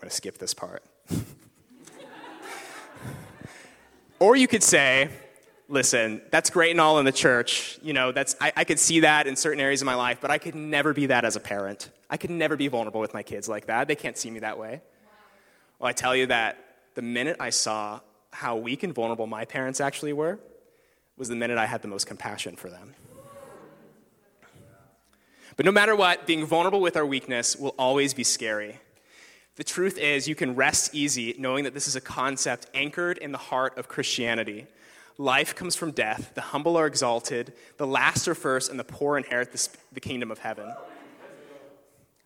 [0.00, 0.84] going to skip this part.
[4.18, 5.08] or you could say,
[5.68, 7.78] listen, that's great and all in the church.
[7.82, 10.30] You know, that's, I, I could see that in certain areas of my life, but
[10.30, 11.90] I could never be that as a parent.
[12.08, 13.88] I could never be vulnerable with my kids like that.
[13.88, 14.80] They can't see me that way.
[15.78, 16.58] Well, I tell you that
[16.94, 18.00] the minute I saw
[18.30, 20.38] how weak and vulnerable my parents actually were
[21.16, 22.94] was the minute I had the most compassion for them.
[25.56, 28.78] But no matter what, being vulnerable with our weakness will always be scary.
[29.56, 33.32] The truth is, you can rest easy knowing that this is a concept anchored in
[33.32, 34.66] the heart of Christianity.
[35.18, 39.16] Life comes from death, the humble are exalted, the last are first, and the poor
[39.16, 40.72] inherit the, the kingdom of heaven.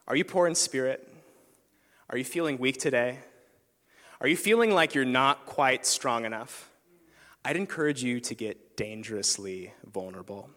[0.09, 1.07] Are you poor in spirit?
[2.09, 3.19] Are you feeling weak today?
[4.21, 6.69] Are you feeling like you're not quite strong enough?
[7.45, 10.51] I'd encourage you to get dangerously vulnerable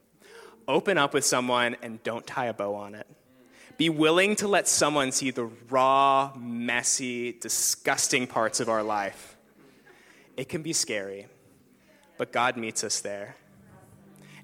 [0.68, 3.08] open up with someone and don't tie a bow on it.
[3.78, 9.36] Be willing to let someone see the raw, messy, disgusting parts of our life.
[10.38, 11.28] It can be scary,
[12.18, 13.36] but God meets us there.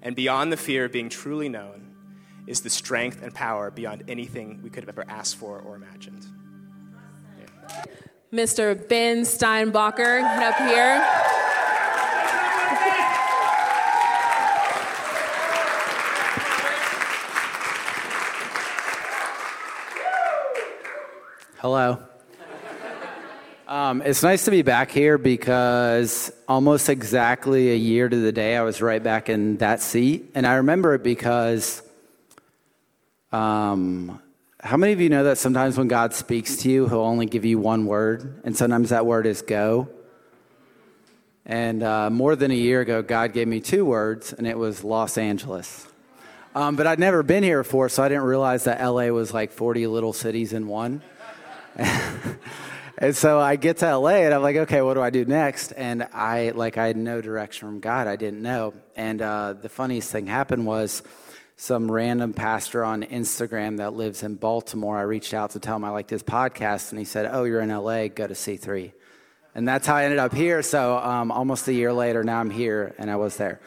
[0.02, 1.94] And beyond the fear of being truly known
[2.46, 6.26] is the strength and power beyond anything we could have ever asked for or imagined.
[7.38, 7.84] Yeah.
[8.32, 8.88] Mr.
[8.88, 11.20] Ben Steinbacher, up here.
[21.58, 22.09] Hello.
[23.70, 28.56] Um, it's nice to be back here because almost exactly a year to the day,
[28.56, 30.32] I was right back in that seat.
[30.34, 31.80] And I remember it because
[33.30, 34.20] um,
[34.58, 37.44] how many of you know that sometimes when God speaks to you, He'll only give
[37.44, 39.88] you one word, and sometimes that word is go?
[41.46, 44.82] And uh, more than a year ago, God gave me two words, and it was
[44.82, 45.86] Los Angeles.
[46.56, 49.52] Um, but I'd never been here before, so I didn't realize that LA was like
[49.52, 51.02] 40 little cities in one.
[53.00, 55.72] and so I get to LA and I'm like, okay, what do I do next?
[55.72, 58.06] And I like I had no direction from God.
[58.06, 58.74] I didn't know.
[58.94, 61.02] And uh, the funniest thing happened was
[61.56, 64.98] some random pastor on Instagram that lives in Baltimore.
[64.98, 67.60] I reached out to tell him I liked his podcast, and he said, "Oh, you're
[67.60, 68.08] in LA.
[68.08, 68.92] Go to C3."
[69.54, 70.62] And that's how I ended up here.
[70.62, 73.60] So um, almost a year later, now I'm here, and I was there.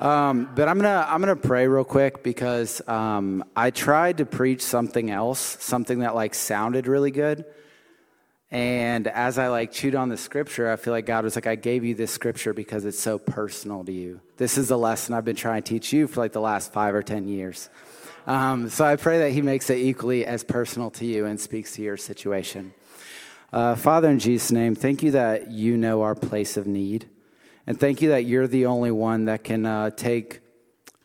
[0.00, 4.60] Um, but I'm gonna I'm gonna pray real quick because um, I tried to preach
[4.62, 7.44] something else, something that like sounded really good.
[8.52, 11.54] And as I like chewed on the scripture, I feel like God was like, I
[11.54, 14.20] gave you this scripture because it's so personal to you.
[14.36, 16.94] This is a lesson I've been trying to teach you for like the last five
[16.94, 17.70] or 10 years.
[18.26, 21.72] Um, so I pray that He makes it equally as personal to you and speaks
[21.76, 22.74] to your situation.
[23.54, 27.08] Uh, Father, in Jesus' name, thank you that you know our place of need.
[27.66, 30.40] And thank you that you're the only one that can uh, take,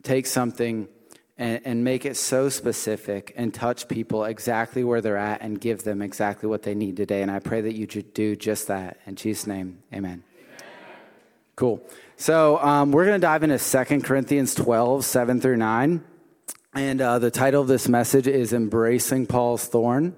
[0.04, 0.90] take something
[1.38, 5.84] and, and make it so specific and touch people exactly where they're at and give
[5.84, 7.22] them exactly what they need today.
[7.22, 9.00] And I pray that you do just that.
[9.06, 10.24] In Jesus' name, amen.
[11.56, 11.82] Cool.
[12.18, 16.04] So um, we're going to dive into 2 Corinthians 12, 7 through 9.
[16.74, 20.16] And uh, the title of this message is Embracing Paul's Thorn.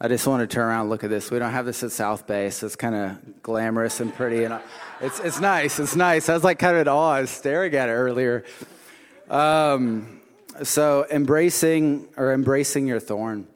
[0.00, 1.30] I just want to turn around and look at this.
[1.30, 4.58] We don't have this at South Bay, so it's kind of glamorous and pretty, and
[5.00, 5.78] it's it's nice.
[5.78, 6.28] It's nice.
[6.28, 7.12] I was like kind of in awe.
[7.12, 8.44] I was staring at it earlier.
[9.28, 10.20] Um,
[10.62, 13.46] so embracing or embracing your thorn,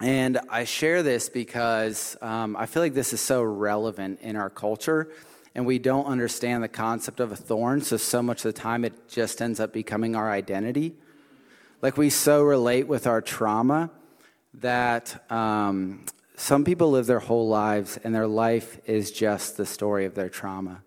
[0.00, 4.50] and I share this because um, I feel like this is so relevant in our
[4.50, 5.08] culture,
[5.54, 7.80] and we don't understand the concept of a thorn.
[7.80, 10.94] So so much of the time, it just ends up becoming our identity.
[11.82, 13.90] Like we so relate with our trauma
[14.54, 16.04] that um,
[16.36, 20.28] some people live their whole lives and their life is just the story of their
[20.28, 20.82] trauma.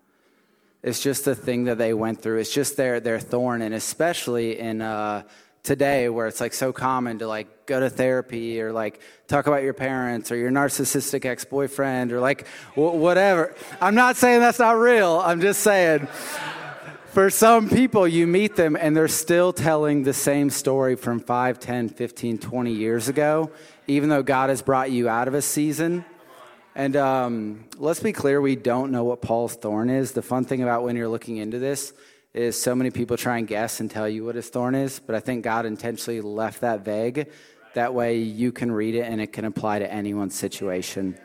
[0.82, 2.38] It's just the thing that they went through.
[2.38, 3.62] It's just their, their thorn.
[3.62, 5.24] And especially in uh,
[5.62, 9.62] today where it's like so common to like go to therapy or like talk about
[9.62, 13.54] your parents or your narcissistic ex-boyfriend or like w- whatever.
[13.80, 15.20] I'm not saying that's not real.
[15.22, 16.08] I'm just saying
[17.10, 21.58] for some people, you meet them and they're still telling the same story from 5,
[21.58, 23.50] 10, 15, 20 years ago,
[23.86, 26.04] even though God has brought you out of a season.
[26.80, 30.12] And um, let's be clear, we don't know what Paul's thorn is.
[30.12, 31.92] The fun thing about when you're looking into this
[32.32, 35.14] is so many people try and guess and tell you what his thorn is, but
[35.14, 37.28] I think God intentionally left that vague.
[37.74, 41.18] That way you can read it and it can apply to anyone's situation.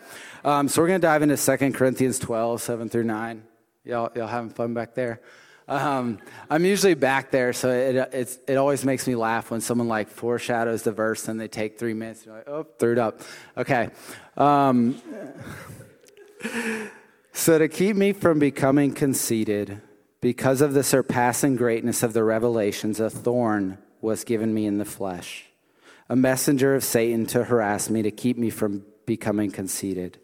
[0.44, 3.42] Um, so we're going to dive into 2 Corinthians 12, 7 through 9.
[3.86, 5.22] Y'all, y'all having fun back there?
[5.68, 10.10] Um, I'm usually back there, so it, it always makes me laugh when someone like
[10.10, 12.26] foreshadows the verse and they take three minutes.
[12.26, 13.22] You're like, oh, threw it up.
[13.58, 13.90] Okay.
[14.38, 15.02] Um,
[17.34, 19.82] so to keep me from becoming conceited,
[20.22, 24.86] because of the surpassing greatness of the revelations, a thorn was given me in the
[24.86, 25.46] flesh,
[26.10, 30.20] a messenger of Satan to harass me, to keep me from becoming conceited.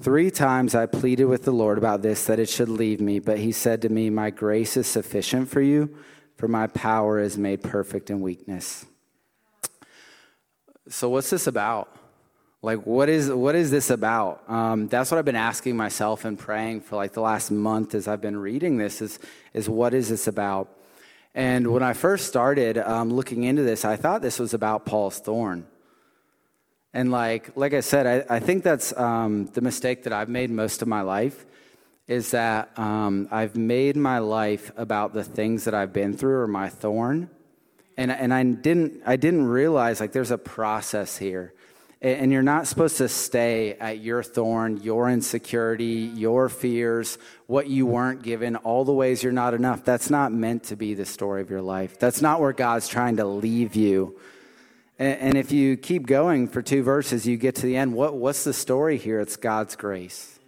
[0.00, 3.38] Three times I pleaded with the Lord about this, that it should leave me, but
[3.38, 5.92] he said to me, My grace is sufficient for you,
[6.36, 8.86] for my power is made perfect in weakness.
[10.88, 11.96] So, what's this about?
[12.62, 14.48] Like, what is, what is this about?
[14.48, 18.06] Um, that's what I've been asking myself and praying for like the last month as
[18.06, 19.18] I've been reading this is,
[19.52, 20.68] is what is this about?
[21.34, 25.18] And when I first started um, looking into this, I thought this was about Paul's
[25.18, 25.66] thorn.
[26.94, 30.50] And like, like I said, I, I think that's um, the mistake that I've made
[30.50, 31.44] most of my life
[32.06, 36.46] is that um, I've made my life about the things that I've been through or
[36.46, 37.28] my thorn.
[37.98, 41.52] And, and I, didn't, I didn't realize like there's a process here.
[42.00, 47.18] And you're not supposed to stay at your thorn, your insecurity, your fears,
[47.48, 49.84] what you weren't given, all the ways you're not enough.
[49.84, 51.98] That's not meant to be the story of your life.
[51.98, 54.16] That's not where God's trying to leave you.
[54.98, 57.94] And, if you keep going for two verses, you get to the end.
[57.94, 59.20] What, what's the story here?
[59.20, 60.40] It's God's grace.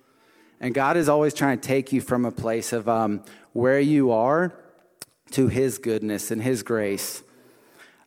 [0.61, 3.23] And God is always trying to take you from a place of um,
[3.53, 4.53] where you are
[5.33, 7.23] to His goodness and His grace.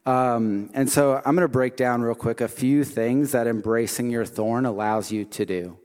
[0.05, 4.09] Um, and so I'm going to break down real quick a few things that embracing
[4.09, 5.77] your thorn allows you to do.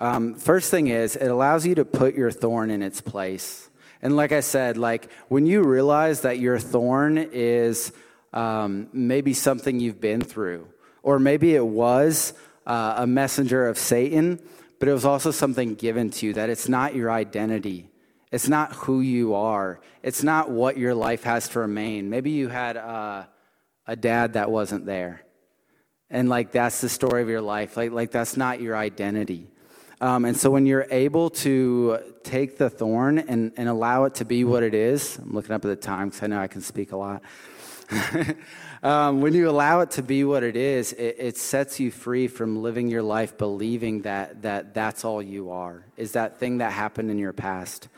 [0.00, 3.70] Um, first thing is, it allows you to put your thorn in its place.
[4.02, 7.92] And like I said, like when you realize that your thorn is
[8.36, 10.68] um, maybe something you've been through,
[11.02, 12.34] or maybe it was
[12.66, 14.38] uh, a messenger of Satan,
[14.78, 17.88] but it was also something given to you that it's not your identity.
[18.30, 19.80] It's not who you are.
[20.02, 22.10] It's not what your life has to remain.
[22.10, 23.24] Maybe you had uh,
[23.86, 25.22] a dad that wasn't there.
[26.10, 27.76] And like that's the story of your life.
[27.76, 29.48] Like, like that's not your identity.
[29.98, 34.26] Um, and so when you're able to take the thorn and, and allow it to
[34.26, 36.60] be what it is, I'm looking up at the time because I know I can
[36.60, 37.22] speak a lot.
[38.82, 42.28] um, when you allow it to be what it is, it, it, sets you free
[42.28, 46.72] from living your life believing that, that that's all you are, is that thing that
[46.72, 47.88] happened in your past.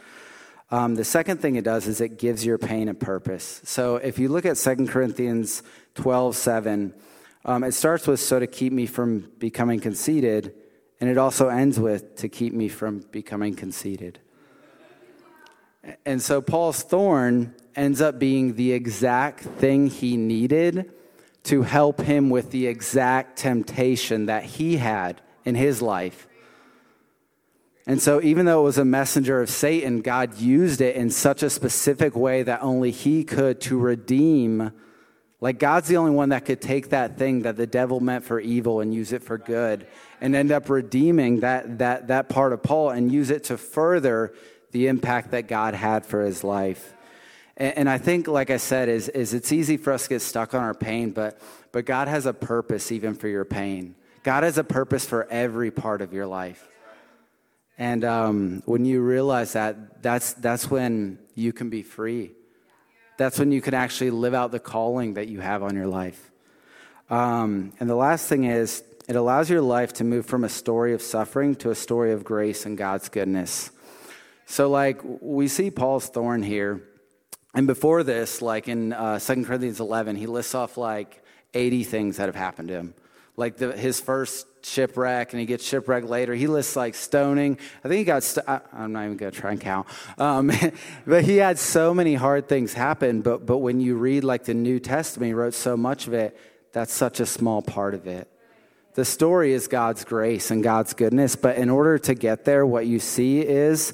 [0.71, 3.63] Um, the second thing it does is it gives your pain a purpose.
[3.65, 5.63] So if you look at 2 Corinthians
[5.95, 6.95] 12 7,
[7.45, 10.55] um, it starts with, so to keep me from becoming conceited,
[11.01, 14.19] and it also ends with, to keep me from becoming conceited.
[16.05, 20.91] And so Paul's thorn ends up being the exact thing he needed
[21.45, 26.27] to help him with the exact temptation that he had in his life.
[27.87, 31.43] And so, even though it was a messenger of Satan, God used it in such
[31.43, 34.73] a specific way that only he could to redeem.
[35.41, 38.41] Like, God's the only one that could take that thing that the devil meant for
[38.41, 39.87] evil and use it for good
[40.21, 44.35] and end up redeeming that, that, that part of Paul and use it to further
[44.71, 46.95] the impact that God had for his life.
[47.57, 50.23] And, and I think, like I said, is, is it's easy for us to get
[50.23, 51.41] stuck on our pain, but,
[51.73, 53.95] but God has a purpose even for your pain.
[54.23, 56.67] God has a purpose for every part of your life.
[57.79, 62.33] And um, when you realize that, that's, that's when you can be free.
[63.17, 66.31] That's when you can actually live out the calling that you have on your life.
[67.09, 70.93] Um, and the last thing is, it allows your life to move from a story
[70.93, 73.71] of suffering to a story of grace and God's goodness.
[74.51, 76.83] So, like, we see Paul's thorn here.
[77.55, 81.23] And before this, like in uh, 2 Corinthians 11, he lists off like
[81.53, 82.95] 80 things that have happened to him.
[83.37, 86.35] Like the, his first shipwreck, and he gets shipwrecked later.
[86.35, 87.59] He lists like stoning.
[87.85, 89.87] I think he got, st- I, am not even going to try and count.
[90.17, 90.51] Um,
[91.07, 93.21] but he had so many hard things happen.
[93.21, 96.39] But, but when you read like the New Testament, he wrote so much of it,
[96.73, 98.29] that's such a small part of it
[98.95, 102.87] The story is God's grace and God's goodness, but in order to get there, what
[102.87, 103.93] you see is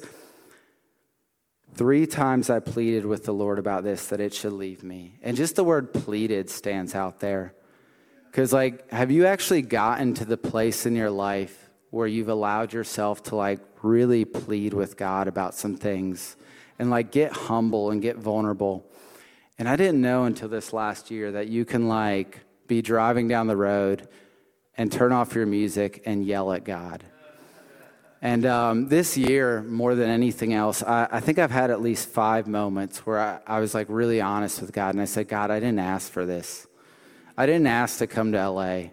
[1.75, 5.19] three times I pleaded with the Lord about this that it should leave me.
[5.21, 7.53] And just the word pleaded stands out there.
[8.31, 12.73] Because, like, have you actually gotten to the place in your life where you've allowed
[12.73, 16.35] yourself to, like, really plead with God about some things
[16.79, 18.85] and, like, get humble and get vulnerable?
[19.57, 23.47] And I didn't know until this last year that you can, like, be driving down
[23.47, 24.07] the road
[24.77, 27.03] and turn off your music and yell at God.
[28.25, 32.09] And um, this year, more than anything else, I, I, think I've had at least
[32.09, 34.95] five moments where I, I was like really honest with God.
[34.95, 36.65] And I said, God, I didn't ask for this.
[37.37, 38.85] I didn't ask to come to LA.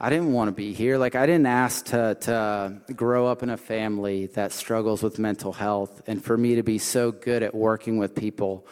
[0.00, 0.98] I didn't want to be here.
[0.98, 5.52] Like, I didn't ask to, to grow up in a family that struggles with mental
[5.52, 8.66] health and for me to be so good at working with people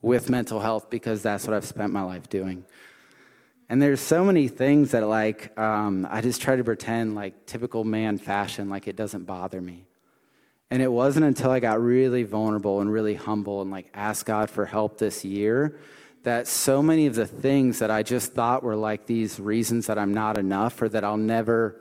[0.00, 2.64] with mental health because that's what I've spent my life doing.
[3.72, 7.84] And there's so many things that, like, um, I just try to pretend, like, typical
[7.84, 9.86] man fashion, like it doesn't bother me.
[10.70, 14.50] And it wasn't until I got really vulnerable and really humble and, like, asked God
[14.50, 15.78] for help this year
[16.22, 19.98] that so many of the things that I just thought were like these reasons that
[19.98, 21.80] I'm not enough or that I'll never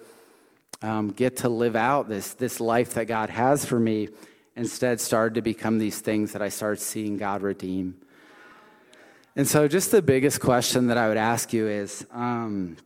[0.81, 4.07] um, get to live out this, this life that God has for me
[4.55, 7.97] instead started to become these things that I started seeing God redeem.
[9.35, 12.77] And so, just the biggest question that I would ask you is um,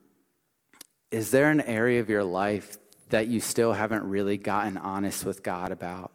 [1.11, 2.77] Is there an area of your life
[3.09, 6.11] that you still haven't really gotten honest with God about?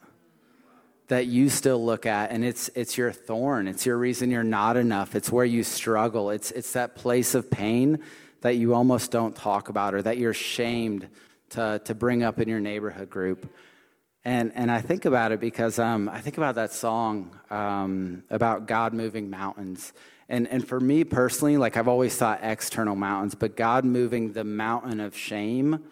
[1.11, 3.67] that you still look at and it's it's your thorn.
[3.67, 5.17] It's your reason you're not enough.
[5.17, 6.31] It's where you struggle.
[6.31, 7.99] It's it's that place of pain
[8.43, 11.09] that you almost don't talk about or that you're shamed
[11.51, 13.53] to to bring up in your neighborhood group.
[14.25, 18.69] And and I think about it because um, I think about that song um, about
[18.69, 19.93] God moving mountains
[20.31, 24.45] and and for me personally like I've always thought external mountains but God moving the
[24.45, 25.85] mountain of shame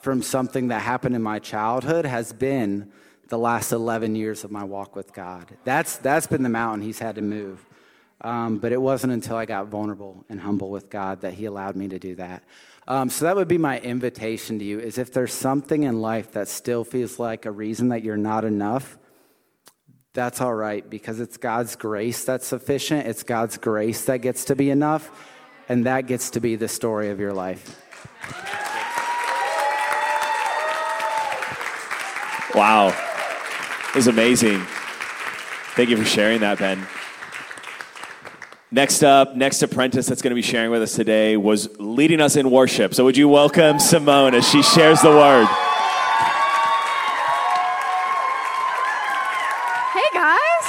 [0.00, 2.90] from something that happened in my childhood has been
[3.28, 5.56] the last 11 years of my walk with God.
[5.64, 7.64] That's, that's been the mountain he's had to move.
[8.20, 11.76] Um, but it wasn't until I got vulnerable and humble with God that he allowed
[11.76, 12.42] me to do that.
[12.88, 16.32] Um, so that would be my invitation to you is if there's something in life
[16.32, 18.98] that still feels like a reason that you're not enough,
[20.18, 23.06] that's all right because it's God's grace that's sufficient.
[23.06, 25.10] It's God's grace that gets to be enough,
[25.68, 27.84] and that gets to be the story of your life.
[32.54, 32.92] Wow
[33.94, 34.60] is amazing.
[35.74, 36.86] Thank you for sharing that, Ben.
[38.70, 42.36] Next up, next apprentice that's going to be sharing with us today was leading us
[42.36, 42.94] in worship.
[42.94, 45.46] So, would you welcome Simone as she shares the word?
[49.94, 50.66] Hey, guys.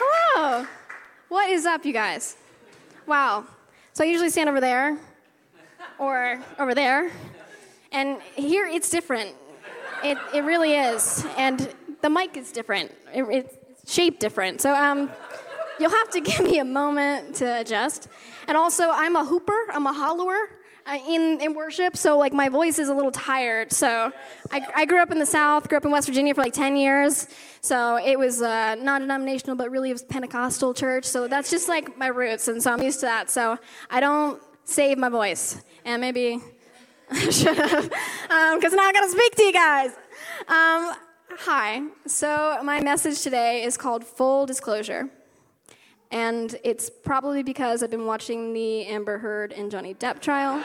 [0.00, 0.66] Hello.
[1.28, 2.36] What is up, you guys?
[3.06, 3.44] Wow.
[3.92, 4.98] So, I usually stand over there
[6.00, 7.12] or over there.
[7.92, 9.36] And here it's different.
[10.02, 11.24] It, it really is.
[11.36, 11.72] And
[12.02, 12.90] the mic is different.
[13.14, 14.60] It, it's shaped different.
[14.60, 15.08] So um,
[15.78, 18.08] you'll have to give me a moment to adjust.
[18.48, 19.66] And also, I'm a hooper.
[19.70, 20.50] I'm a hollower.
[20.88, 23.70] Uh, in, in worship, so like my voice is a little tired.
[23.70, 24.10] So
[24.50, 26.76] I, I grew up in the South, grew up in West Virginia for like 10
[26.76, 27.28] years.
[27.60, 31.04] So it was uh, non denominational, but really it was Pentecostal church.
[31.04, 33.28] So that's just like my roots, and so I'm used to that.
[33.28, 33.58] So
[33.90, 36.40] I don't save my voice, and maybe
[37.10, 39.90] I should have, because um, now I'm gonna speak to you guys.
[40.48, 40.94] Um,
[41.40, 41.82] Hi.
[42.06, 45.10] So, my message today is called Full Disclosure.
[46.10, 50.62] And it's probably because I've been watching the Amber Heard and Johnny Depp trial.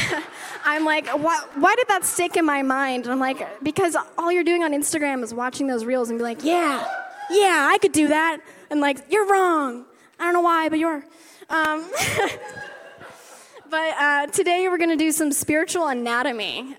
[0.64, 3.04] I'm like, why, why did that stick in my mind?
[3.04, 6.22] And I'm like, because all you're doing on Instagram is watching those reels and be
[6.24, 6.84] like, yeah,
[7.30, 8.38] yeah, I could do that.
[8.70, 9.84] And like, you're wrong.
[10.18, 11.04] I don't know why, but you're.
[11.48, 11.90] Um,
[13.70, 16.76] but uh, today we're going to do some spiritual anatomy.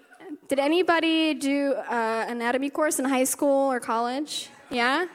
[0.50, 4.50] Did anybody do uh, anatomy course in high school or college?
[4.70, 5.06] Yeah?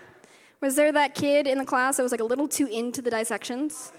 [0.61, 3.11] Was there that kid in the class that was like a little too into the
[3.11, 3.93] dissections?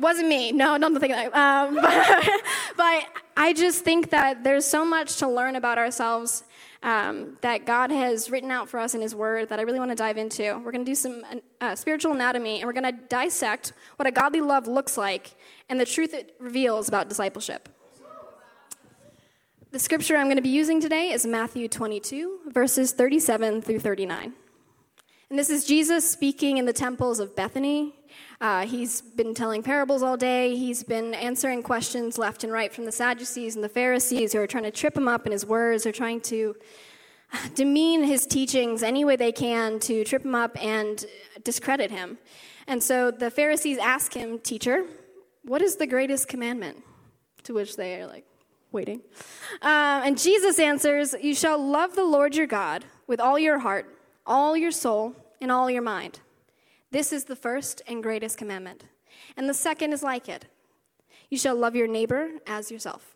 [0.00, 0.52] Wasn't me.
[0.52, 1.34] No, don't think that.
[1.34, 2.42] Um, but,
[2.76, 3.04] but,
[3.36, 6.44] I just think that there's so much to learn about ourselves
[6.82, 9.90] um, that God has written out for us in His Word that I really want
[9.90, 10.42] to dive into.
[10.58, 11.22] We're going to do some
[11.60, 15.34] uh, spiritual anatomy, and we're going to dissect what a godly love looks like
[15.68, 17.68] and the truth it reveals about discipleship.
[19.70, 24.34] The scripture I'm going to be using today is Matthew 22, verses 37 through 39.
[25.32, 27.94] And this is Jesus speaking in the temples of Bethany.
[28.38, 30.54] Uh, he's been telling parables all day.
[30.54, 34.46] He's been answering questions left and right from the Sadducees and the Pharisees who are
[34.46, 35.84] trying to trip him up in his words.
[35.84, 36.54] They're trying to
[37.54, 41.02] demean his teachings any way they can to trip him up and
[41.44, 42.18] discredit him.
[42.66, 44.84] And so the Pharisees ask him, Teacher,
[45.44, 46.76] what is the greatest commandment?
[47.44, 48.26] To which they are like,
[48.70, 49.00] waiting.
[49.62, 53.86] Um, and Jesus answers, You shall love the Lord your God with all your heart,
[54.26, 56.20] all your soul, and all your mind.
[56.92, 58.84] This is the first and greatest commandment.
[59.36, 60.46] And the second is like it
[61.28, 63.14] You shall love your neighbor as yourself.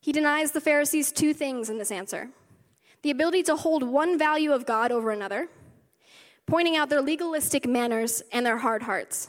[0.00, 2.30] He denies the Pharisees two things in this answer
[3.02, 5.48] the ability to hold one value of God over another,
[6.46, 9.28] pointing out their legalistic manners and their hard hearts,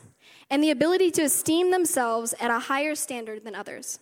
[0.50, 4.00] and the ability to esteem themselves at a higher standard than others.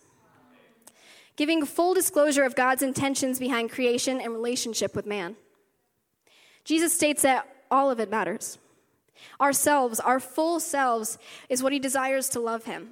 [1.34, 5.34] Giving full disclosure of God's intentions behind creation and relationship with man.
[6.64, 8.58] Jesus states that all of it matters.
[9.40, 11.18] Ourselves, our full selves,
[11.48, 12.90] is what he desires to love him.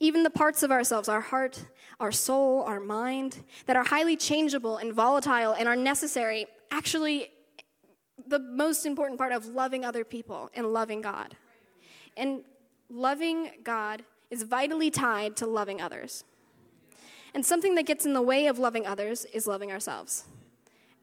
[0.00, 1.66] Even the parts of ourselves, our heart,
[2.00, 7.28] our soul, our mind, that are highly changeable and volatile and are necessary, actually,
[8.26, 11.36] the most important part of loving other people and loving God.
[12.16, 12.42] And
[12.88, 16.24] loving God is vitally tied to loving others.
[17.34, 20.24] And something that gets in the way of loving others is loving ourselves.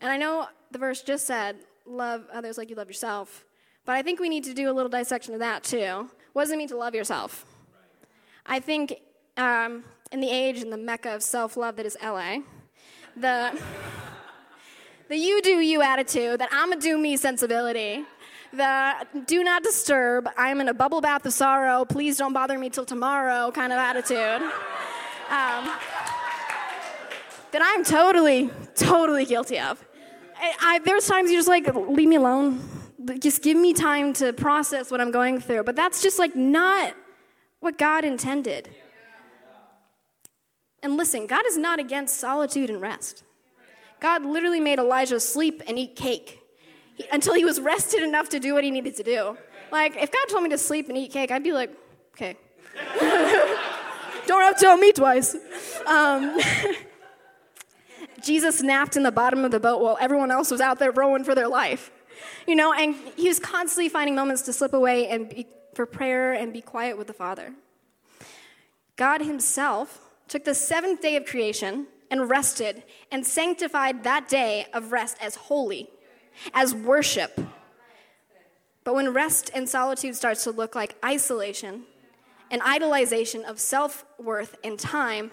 [0.02, 3.46] And I know the verse just said, love others like you love yourself.
[3.86, 6.10] But I think we need to do a little dissection of that too.
[6.34, 7.46] What does it mean to love yourself?
[8.46, 9.02] I think
[9.38, 12.38] um, in the age and the mecca of self love that is LA,
[13.16, 13.60] the,
[15.10, 18.06] the you do you attitude, that I'm a do me sensibility,
[18.54, 22.70] the do not disturb, I'm in a bubble bath of sorrow, please don't bother me
[22.70, 24.42] till tomorrow kind of attitude.
[25.30, 25.70] Um,
[27.52, 29.84] that I'm totally, totally guilty of.
[30.42, 32.62] I, there's times you're just like, leave me alone.
[33.20, 35.64] Just give me time to process what I'm going through.
[35.64, 36.96] But that's just like not
[37.60, 38.70] what God intended.
[40.84, 43.24] And listen, God is not against solitude and rest.
[44.00, 46.40] God literally made Elijah sleep and eat cake
[46.96, 49.38] he, until he was rested enough to do what he needed to do.
[49.72, 51.72] Like, if God told me to sleep and eat cake, I'd be like,
[52.16, 52.36] okay.
[54.28, 55.36] Don't have to tell me twice.
[55.86, 56.40] Um,
[58.24, 61.24] Jesus napped in the bottom of the boat while everyone else was out there rowing
[61.24, 61.92] for their life.
[62.48, 66.34] You know, and he was constantly finding moments to slip away and be, for prayer
[66.34, 67.54] and be quiet with the Father.
[68.96, 74.92] God Himself took the seventh day of creation and rested and sanctified that day of
[74.92, 75.90] rest as holy,
[76.54, 77.40] as worship.
[78.84, 81.84] But when rest and solitude starts to look like isolation
[82.50, 85.32] and idolization of self worth and time,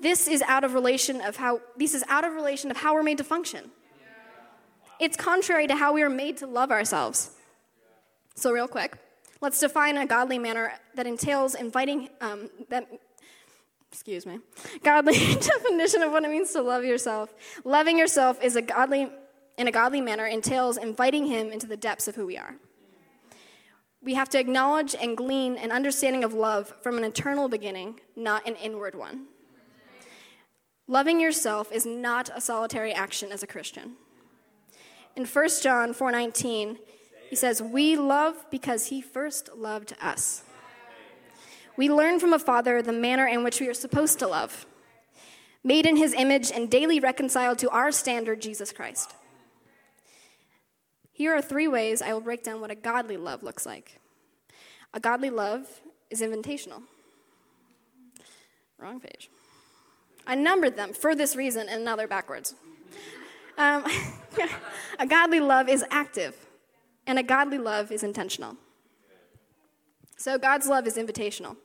[0.00, 3.02] this is out of relation of how this is out of relation of how we're
[3.02, 3.70] made to function.
[4.98, 7.30] It's contrary to how we are made to love ourselves.
[8.34, 8.96] So, real quick,
[9.40, 12.86] let's define a godly manner that entails inviting um, that
[13.90, 14.38] excuse me,
[14.82, 17.32] godly definition of what it means to love yourself.
[17.64, 19.10] Loving yourself is a godly,
[19.58, 22.56] in a godly manner entails inviting Him into the depths of who we are.
[24.02, 28.46] We have to acknowledge and glean an understanding of love from an eternal beginning, not
[28.46, 29.26] an inward one.
[30.90, 33.94] Loving yourself is not a solitary action as a Christian.
[35.14, 36.80] In 1 John 4:19,
[37.28, 40.42] he says, "We love because he first loved us."
[41.76, 44.66] We learn from a father the manner in which we are supposed to love,
[45.62, 49.14] made in his image and daily reconciled to our standard, Jesus Christ.
[51.12, 54.00] Here are three ways I will break down what a godly love looks like.
[54.92, 56.82] A godly love is invitational.
[58.76, 59.30] Wrong page.
[60.30, 62.54] I numbered them for this reason and another backwards.
[63.58, 63.84] Um,
[65.00, 66.36] a godly love is active,
[67.04, 68.56] and a godly love is intentional.
[70.16, 71.56] So God's love is invitational.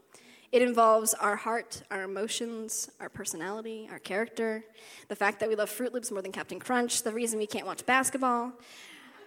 [0.51, 4.63] It involves our heart, our emotions, our personality, our character,
[5.09, 7.67] the fact that we love Froot Loops more than Captain Crunch, the reason we can't
[7.67, 8.51] watch basketball.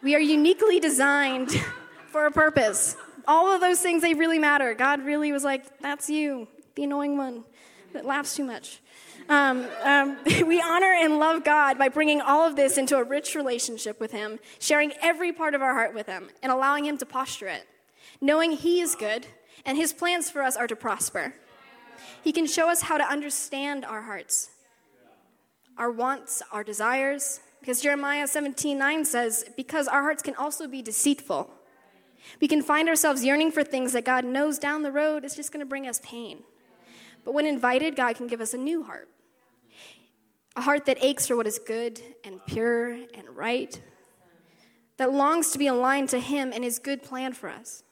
[0.03, 1.53] We are uniquely designed
[2.09, 2.97] for a purpose.
[3.29, 4.75] All of those things, they really matter.
[4.75, 7.45] God really was like, that's you, the annoying one
[7.93, 8.81] that laughs too much.
[9.29, 13.35] Um, um, we honor and love God by bringing all of this into a rich
[13.35, 17.07] relationship with Him, sharing every part of our heart with Him, and allowing Him to
[17.07, 17.67] posture it,
[18.21, 19.27] knowing He is good
[19.65, 21.35] and his plans for us are to prosper.
[22.23, 24.51] He can show us how to understand our hearts,
[25.77, 30.83] our wants, our desires, because Jeremiah 17 9 says, because our hearts can also be
[30.83, 31.51] deceitful.
[32.41, 35.53] We can find ourselves yearning for things that God knows down the road is just
[35.53, 36.43] going to bring us pain.
[37.25, 39.09] But when invited, God can give us a new heart
[40.59, 43.81] a heart that aches for what is good and pure and right,
[44.97, 47.85] that longs to be aligned to Him and His good plan for us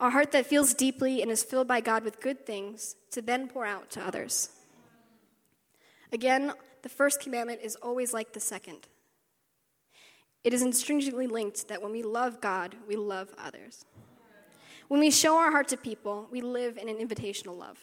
[0.00, 3.46] a heart that feels deeply and is filled by God with good things to then
[3.46, 4.50] pour out to others.
[6.12, 6.52] Again,
[6.82, 8.88] the first commandment is always like the second.
[10.42, 13.84] It is intrinsically linked that when we love God, we love others.
[14.88, 17.78] When we show our heart to people, we live in an invitational love.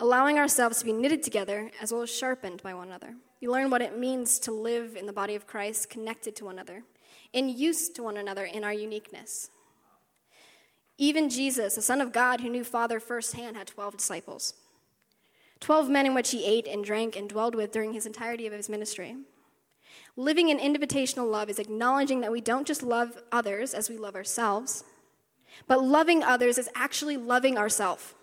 [0.00, 3.14] Allowing ourselves to be knitted together as well as sharpened by one another.
[3.40, 6.54] We learn what it means to live in the body of Christ, connected to one
[6.54, 6.82] another,
[7.34, 9.50] in use to one another in our uniqueness.
[10.96, 14.54] Even Jesus, the Son of God who knew Father firsthand, had 12 disciples.
[15.60, 18.52] 12 men in which he ate and drank and dwelled with during his entirety of
[18.52, 19.16] his ministry.
[20.16, 24.14] Living in invitational love is acknowledging that we don't just love others as we love
[24.14, 24.84] ourselves,
[25.66, 28.14] but loving others is actually loving ourselves.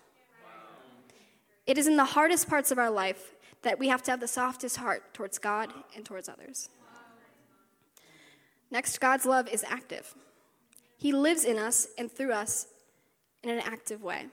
[1.68, 4.26] It is in the hardest parts of our life that we have to have the
[4.26, 6.70] softest heart towards God and towards others.
[8.70, 10.14] Next, God's love is active.
[10.96, 12.68] He lives in us and through us
[13.42, 14.28] in an active way.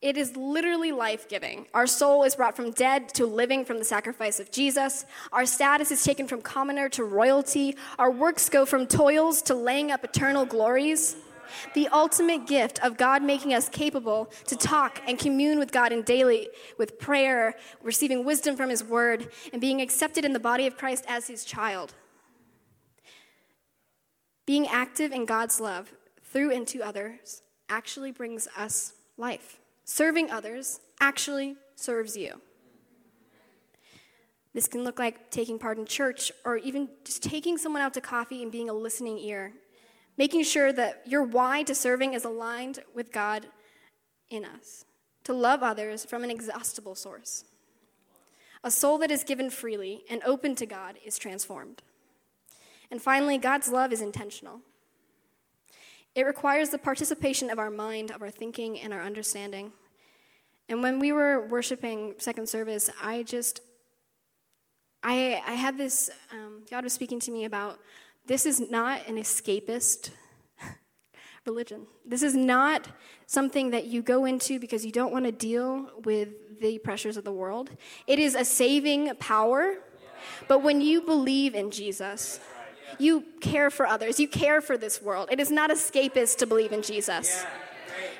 [0.00, 1.66] It is literally life giving.
[1.74, 5.04] Our soul is brought from dead to living from the sacrifice of Jesus.
[5.32, 7.76] Our status is taken from commoner to royalty.
[7.98, 11.16] Our works go from toils to laying up eternal glories.
[11.74, 16.02] The ultimate gift of God making us capable to talk and commune with God in
[16.02, 16.48] daily
[16.78, 21.04] with prayer, receiving wisdom from His word, and being accepted in the body of Christ
[21.08, 21.94] as His child.
[24.46, 25.92] Being active in God's love
[26.24, 29.58] through and to others actually brings us life.
[29.84, 32.40] Serving others actually serves you.
[34.54, 38.00] This can look like taking part in church or even just taking someone out to
[38.00, 39.52] coffee and being a listening ear,
[40.16, 43.46] making sure that your why to serving is aligned with God
[44.30, 44.84] in us,
[45.24, 47.44] to love others from an exhaustible source.
[48.64, 51.82] A soul that is given freely and open to God is transformed.
[52.90, 54.60] And finally, God's love is intentional.
[56.14, 59.72] It requires the participation of our mind, of our thinking, and our understanding.
[60.68, 63.62] And when we were worshiping second service, I just,
[65.02, 67.80] I, I had this, um, God was speaking to me about
[68.26, 70.10] this is not an escapist
[71.46, 71.86] religion.
[72.04, 72.88] This is not
[73.26, 77.24] something that you go into because you don't want to deal with the pressures of
[77.24, 77.70] the world.
[78.06, 79.74] It is a saving power.
[80.46, 82.38] But when you believe in Jesus,
[82.98, 84.20] you care for others.
[84.20, 85.28] You care for this world.
[85.32, 87.44] It is not escapist to believe in Jesus.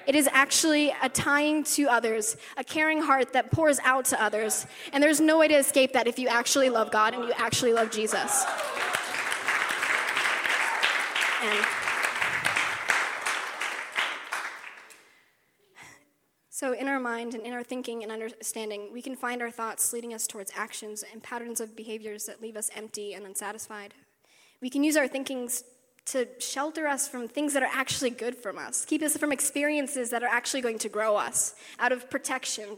[0.07, 4.67] It is actually a tying to others, a caring heart that pours out to others.
[4.93, 7.73] And there's no way to escape that if you actually love God and you actually
[7.73, 8.45] love Jesus.
[11.43, 11.67] And
[16.49, 19.93] so, in our mind and in our thinking and understanding, we can find our thoughts
[19.93, 23.93] leading us towards actions and patterns of behaviors that leave us empty and unsatisfied.
[24.61, 25.65] We can use our thinkings
[26.07, 30.11] to shelter us from things that are actually good from us, keep us from experiences
[30.11, 32.77] that are actually going to grow us out of protection.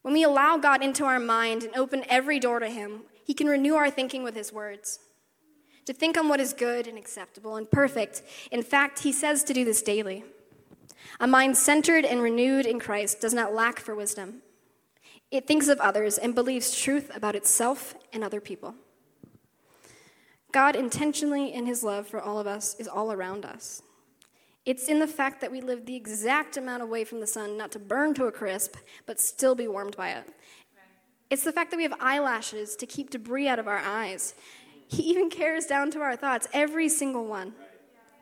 [0.00, 3.48] When we allow God into our mind and open every door to Him, He can
[3.48, 5.00] renew our thinking with His words.
[5.86, 8.22] To think on what is good and acceptable and perfect.
[8.50, 10.24] In fact, He says to do this daily.
[11.20, 14.42] A mind centered and renewed in Christ does not lack for wisdom.
[15.30, 18.74] It thinks of others and believes truth about itself and other people.
[20.52, 23.82] God intentionally, in his love for all of us, is all around us.
[24.64, 27.70] It's in the fact that we live the exact amount away from the sun, not
[27.72, 30.24] to burn to a crisp, but still be warmed by it.
[31.28, 34.34] It's the fact that we have eyelashes to keep debris out of our eyes.
[34.88, 37.54] He even cares down to our thoughts, every single one.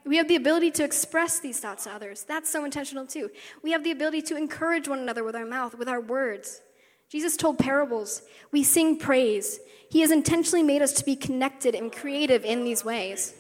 [0.05, 2.25] We have the ability to express these thoughts to others.
[2.25, 3.31] That's so intentional, too.
[3.63, 6.61] We have the ability to encourage one another with our mouth, with our words.
[7.09, 8.23] Jesus told parables.
[8.51, 9.61] We sing praise.
[9.91, 13.35] He has intentionally made us to be connected and creative in these ways.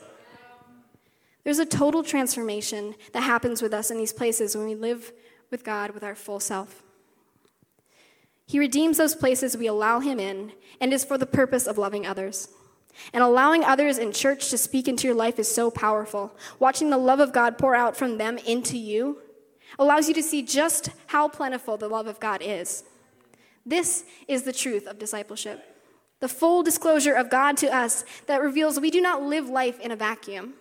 [1.43, 5.13] There's a total transformation that happens with us in these places when we live
[5.51, 6.83] with God with our full self.
[8.47, 12.07] He redeems those places we allow Him in and is for the purpose of loving
[12.07, 12.49] others.
[13.13, 16.37] And allowing others in church to speak into your life is so powerful.
[16.59, 19.19] Watching the love of God pour out from them into you
[19.79, 22.85] allows you to see just how plentiful the love of God is.
[23.67, 25.75] This is the truth of discipleship
[26.25, 29.91] the full disclosure of God to us that reveals we do not live life in
[29.91, 30.55] a vacuum,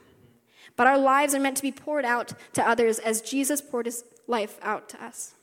[0.76, 4.04] but our lives are meant to be poured out to others as Jesus poured his
[4.28, 5.36] life out to us.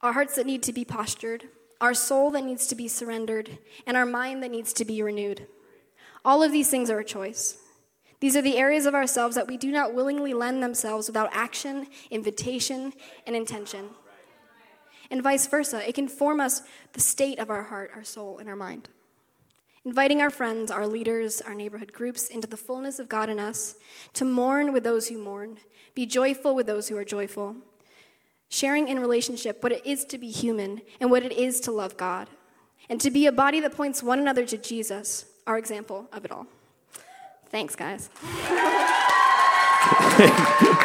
[0.00, 1.48] Our hearts that need to be postured,
[1.84, 5.46] our soul that needs to be surrendered, and our mind that needs to be renewed.
[6.24, 7.58] All of these things are a choice.
[8.20, 11.86] These are the areas of ourselves that we do not willingly lend themselves without action,
[12.10, 12.92] invitation,
[13.26, 13.90] and intention
[15.10, 15.86] and vice versa.
[15.88, 16.62] It can form us
[16.92, 18.88] the state of our heart, our soul, and our mind.
[19.84, 23.76] Inviting our friends, our leaders, our neighborhood groups into the fullness of God in us,
[24.14, 25.58] to mourn with those who mourn,
[25.94, 27.56] be joyful with those who are joyful,
[28.54, 31.96] sharing in relationship what it is to be human and what it is to love
[31.96, 32.28] God,
[32.88, 36.30] and to be a body that points one another to Jesus, our example of it
[36.30, 36.46] all.
[37.46, 38.10] Thanks, guys.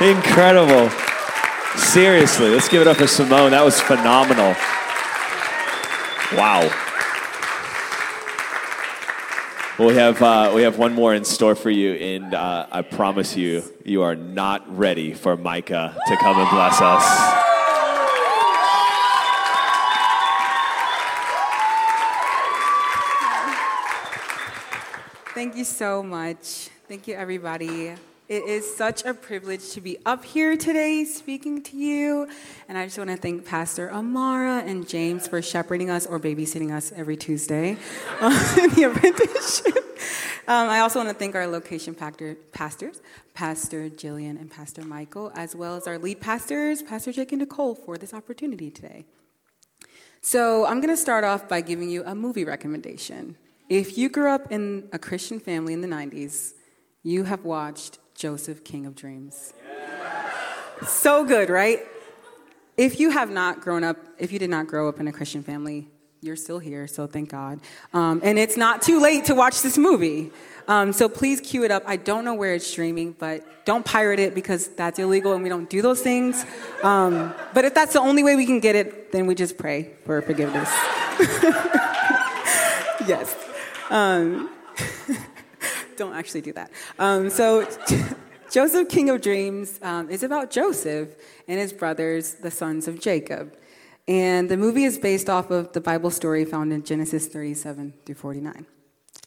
[0.02, 0.90] Incredible.
[1.78, 3.52] Seriously, let's give it up for Simone.
[3.52, 4.56] That was phenomenal.
[6.36, 6.72] Wow.
[9.78, 12.82] Well, we have uh, we have one more in store for you, and uh, I
[12.82, 17.49] promise you, you are not ready for Micah to come and bless us.
[25.40, 26.68] Thank you so much.
[26.90, 27.96] Thank you, everybody.
[28.28, 32.28] It is such a privilege to be up here today speaking to you.
[32.68, 36.76] And I just want to thank Pastor Amara and James for shepherding us or babysitting
[36.76, 37.70] us every Tuesday
[38.22, 39.78] in the apprenticeship.
[40.46, 43.02] Um, I also want to thank our location pastor, pastors,
[43.34, 47.76] Pastor Jillian and Pastor Michael, as well as our lead pastors, Pastor Jake and Nicole,
[47.76, 49.06] for this opportunity today.
[50.20, 53.38] So I'm going to start off by giving you a movie recommendation.
[53.70, 56.54] If you grew up in a Christian family in the 90s,
[57.04, 59.54] you have watched Joseph, King of Dreams.
[60.88, 61.82] So good, right?
[62.78, 65.44] If you have not grown up, if you did not grow up in a Christian
[65.44, 65.88] family,
[66.22, 67.60] you're still here, so thank God.
[67.94, 70.32] Um, and it's not too late to watch this movie.
[70.68, 71.84] Um, so please cue it up.
[71.86, 75.50] I don't know where it's streaming, but don't pirate it because that's illegal and we
[75.50, 76.44] don't do those things.
[76.82, 79.92] Um, but if that's the only way we can get it, then we just pray
[80.06, 80.70] for forgiveness.
[83.08, 83.49] yes.
[83.90, 84.50] Um,
[85.98, 86.72] don't actually do that.
[86.98, 87.68] Um, so,
[88.52, 91.10] Joseph, King of Dreams, um, is about Joseph
[91.48, 93.56] and his brothers, the sons of Jacob.
[94.08, 98.16] And the movie is based off of the Bible story found in Genesis 37 through
[98.16, 98.66] 49.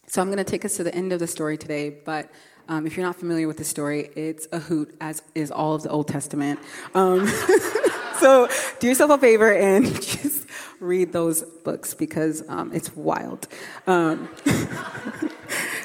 [0.07, 2.29] So, I'm going to take us to the end of the story today, but
[2.69, 5.83] um, if you're not familiar with the story, it's a hoot, as is all of
[5.83, 6.59] the Old Testament.
[6.95, 7.27] Um,
[8.19, 8.47] so,
[8.79, 9.85] do yourself a favor and
[10.83, 13.47] read those books because um, it's wild.
[13.87, 14.29] Um,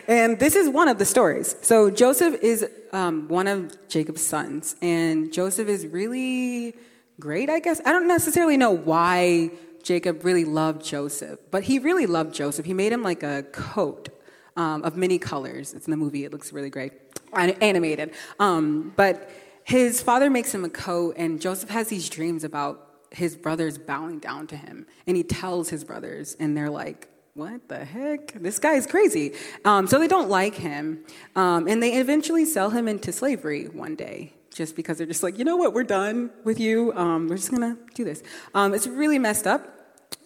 [0.08, 1.54] And this is one of the stories.
[1.60, 6.74] So Joseph is um, one of Jacob's sons, and Joseph is really
[7.20, 7.82] great, I guess.
[7.84, 9.50] I don't necessarily know why
[9.82, 12.64] Jacob really loved Joseph, but he really loved Joseph.
[12.64, 14.08] He made him like a coat
[14.56, 15.74] um, of many colors.
[15.74, 16.92] It's in the movie, it looks really great,
[17.34, 18.12] animated.
[18.40, 19.28] Um, but
[19.62, 24.18] his father makes him a coat, and Joseph has these dreams about his brothers bowing
[24.18, 24.86] down to him.
[25.06, 28.32] And he tells his brothers, and they're like, what the heck?
[28.32, 29.32] This guy is crazy.
[29.64, 31.04] Um, so they don't like him.
[31.36, 35.38] Um, and they eventually sell him into slavery one day just because they're just like,
[35.38, 36.92] you know what, we're done with you.
[36.94, 38.24] Um, we're just going to do this.
[38.54, 39.68] Um, it's really messed up.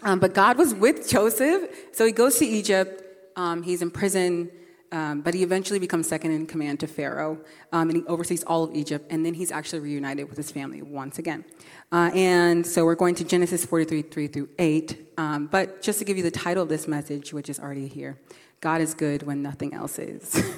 [0.02, 1.68] Um, but God was with Joseph.
[1.92, 3.02] So he goes to Egypt.
[3.36, 4.50] Um, he's in prison.
[4.92, 7.40] Um, but he eventually becomes second in command to Pharaoh,
[7.72, 10.82] um, and he oversees all of Egypt, and then he's actually reunited with his family
[10.82, 11.44] once again.
[11.90, 15.14] Uh, and so we're going to Genesis 43, 3 through 8.
[15.16, 18.18] Um, but just to give you the title of this message, which is already here
[18.60, 20.40] God is good when nothing else is.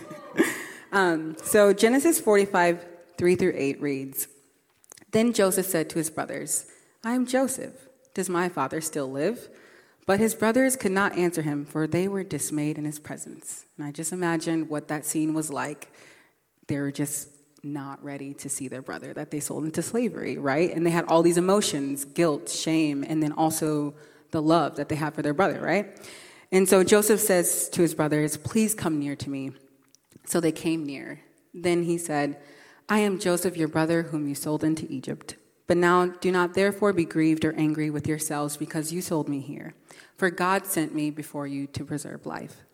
[0.94, 2.86] Um, so Genesis 45,
[3.18, 4.28] 3 through 8 reads
[5.10, 6.66] Then Joseph said to his brothers,
[7.02, 7.88] I am Joseph.
[8.14, 9.48] Does my father still live?
[10.06, 13.64] But his brothers could not answer him, for they were dismayed in his presence.
[13.76, 15.90] And I just imagine what that scene was like.
[16.66, 17.28] They were just
[17.62, 20.74] not ready to see their brother that they sold into slavery, right?
[20.74, 23.94] And they had all these emotions guilt, shame, and then also
[24.30, 25.98] the love that they have for their brother, right?
[26.52, 29.52] And so Joseph says to his brothers, Please come near to me.
[30.26, 31.20] So they came near.
[31.54, 32.40] Then he said,
[32.88, 35.36] I am Joseph, your brother, whom you sold into Egypt.
[35.66, 39.40] But now do not therefore be grieved or angry with yourselves because you sold me
[39.40, 39.74] here.
[40.16, 42.64] For God sent me before you to preserve life.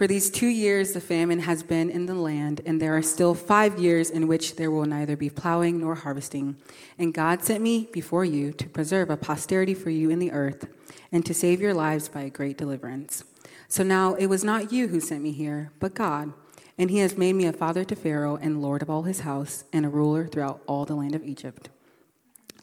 [0.00, 3.34] For these two years the famine has been in the land, and there are still
[3.34, 6.56] five years in which there will neither be plowing nor harvesting.
[6.98, 10.68] And God sent me before you to preserve a posterity for you in the earth,
[11.12, 13.24] and to save your lives by a great deliverance.
[13.68, 16.32] So now it was not you who sent me here, but God.
[16.78, 19.64] And he has made me a father to Pharaoh and lord of all his house,
[19.70, 21.68] and a ruler throughout all the land of Egypt.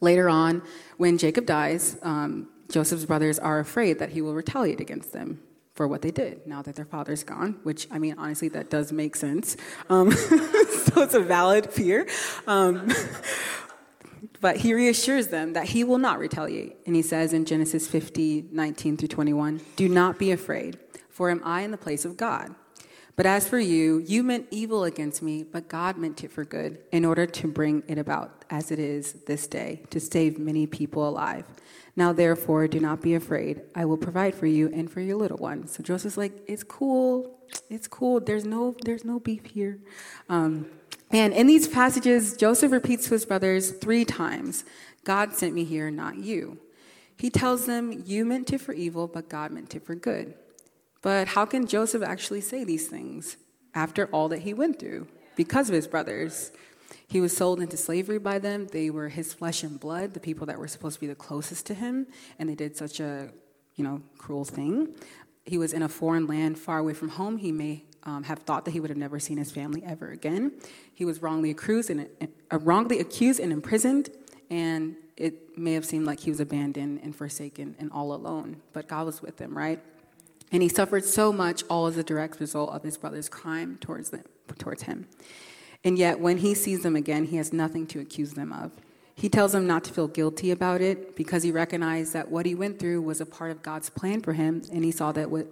[0.02, 0.62] Later on,
[0.98, 5.42] when Jacob dies, um, Joseph's brothers are afraid that he will retaliate against them
[5.74, 8.92] for what they did now that their father's gone, which, I mean, honestly, that does
[8.92, 9.56] make sense.
[9.90, 12.08] Um, so it's a valid fear.
[12.48, 12.92] Um,
[14.42, 16.78] but he reassures them that he will not retaliate.
[16.86, 20.80] And he says in Genesis 50, 19 through 21, Do not be afraid,
[21.10, 22.56] for am I in the place of God?
[23.18, 26.78] But as for you, you meant evil against me, but God meant it for good,
[26.92, 31.10] in order to bring it about as it is this day, to save many people
[31.10, 31.44] alive.
[31.96, 33.62] Now, therefore, do not be afraid.
[33.74, 35.68] I will provide for you and for your little one.
[35.68, 37.40] So Joseph's like, it's cool.
[37.72, 38.20] It's cool.
[38.20, 39.80] There's no, there's no beef here.
[40.30, 40.68] Um,
[41.10, 44.64] and in these passages, Joseph repeats to his brothers three times
[45.04, 46.60] God sent me here, not you.
[47.18, 50.36] He tells them, You meant it for evil, but God meant it for good.
[51.02, 53.38] But how can Joseph actually say these things
[53.74, 56.52] after all that he went through because of his brothers?
[57.08, 58.68] He was sold into slavery by them.
[58.68, 61.66] They were his flesh and blood, the people that were supposed to be the closest
[61.68, 63.30] to him, and they did such a,
[63.76, 64.96] you know, cruel thing.
[65.46, 67.38] He was in a foreign land, far away from home.
[67.38, 70.52] He may um, have thought that he would have never seen his family ever again.
[70.94, 72.08] He was wrongly accused and
[72.52, 74.10] uh, wrongly accused and imprisoned,
[74.50, 78.58] and it may have seemed like he was abandoned and forsaken and all alone.
[78.74, 79.80] But God was with him, right?
[80.52, 84.12] And he suffered so much, all as a direct result of his brother's crime towards
[84.12, 84.24] them,
[84.58, 85.08] towards him.
[85.84, 88.72] And yet, when he sees them again, he has nothing to accuse them of.
[89.14, 92.56] He tells them not to feel guilty about it because he recognized that what he
[92.56, 95.48] went through was a part of God's plan for him, and he saw that what,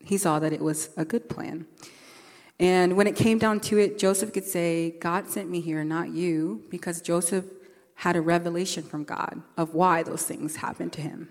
[0.00, 1.66] he saw that it was a good plan.
[2.58, 6.10] And when it came down to it, Joseph could say, God sent me here, not
[6.10, 7.44] you, because Joseph
[7.94, 11.28] had a revelation from God of why those things happened to him.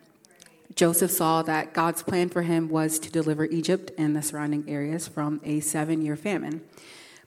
[0.76, 5.08] Joseph saw that God's plan for him was to deliver Egypt and the surrounding areas
[5.08, 6.62] from a seven year famine.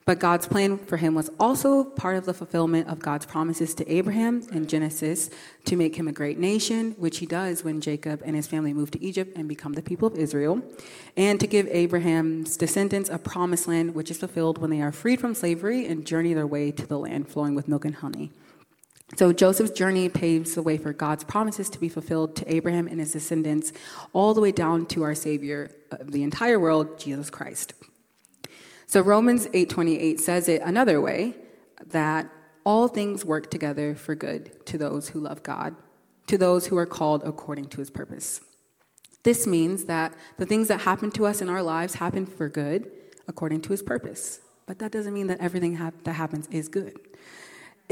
[0.04, 3.88] But God's plan for him was also part of the fulfillment of God's promises to
[3.92, 5.30] Abraham in Genesis
[5.64, 8.90] to make him a great nation, which he does when Jacob and his family move
[8.92, 10.60] to Egypt and become the people of Israel,
[11.16, 15.20] and to give Abraham's descendants a promised land, which is fulfilled when they are freed
[15.20, 18.32] from slavery and journey their way to the land flowing with milk and honey.
[19.16, 22.98] So Joseph's journey paves the way for God's promises to be fulfilled to Abraham and
[22.98, 23.72] his descendants,
[24.12, 27.74] all the way down to our Savior of the entire world, Jesus Christ.
[28.86, 31.36] So Romans 8:28 says it another way
[31.86, 32.30] that
[32.64, 35.74] all things work together for good to those who love God,
[36.26, 38.40] to those who are called according to his purpose.
[39.24, 42.90] This means that the things that happen to us in our lives happen for good
[43.28, 44.40] according to his purpose.
[44.66, 46.98] But that doesn't mean that everything that happens is good.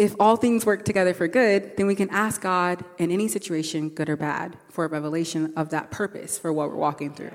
[0.01, 3.91] If all things work together for good, then we can ask God in any situation,
[3.91, 7.33] good or bad, for a revelation of that purpose for what we're walking through.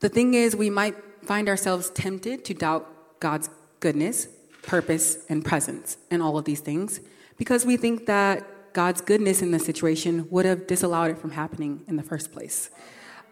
[0.00, 3.48] The thing is, we might find ourselves tempted to doubt God's
[3.78, 4.26] goodness,
[4.64, 6.98] purpose, and presence in all of these things
[7.36, 11.84] because we think that God's goodness in the situation would have disallowed it from happening
[11.86, 12.70] in the first place.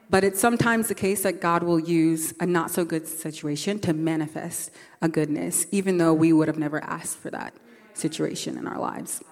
[0.09, 3.93] But it's sometimes the case that God will use a not so good situation to
[3.93, 4.71] manifest
[5.01, 7.53] a goodness, even though we would have never asked for that
[7.95, 9.23] situation in our lives.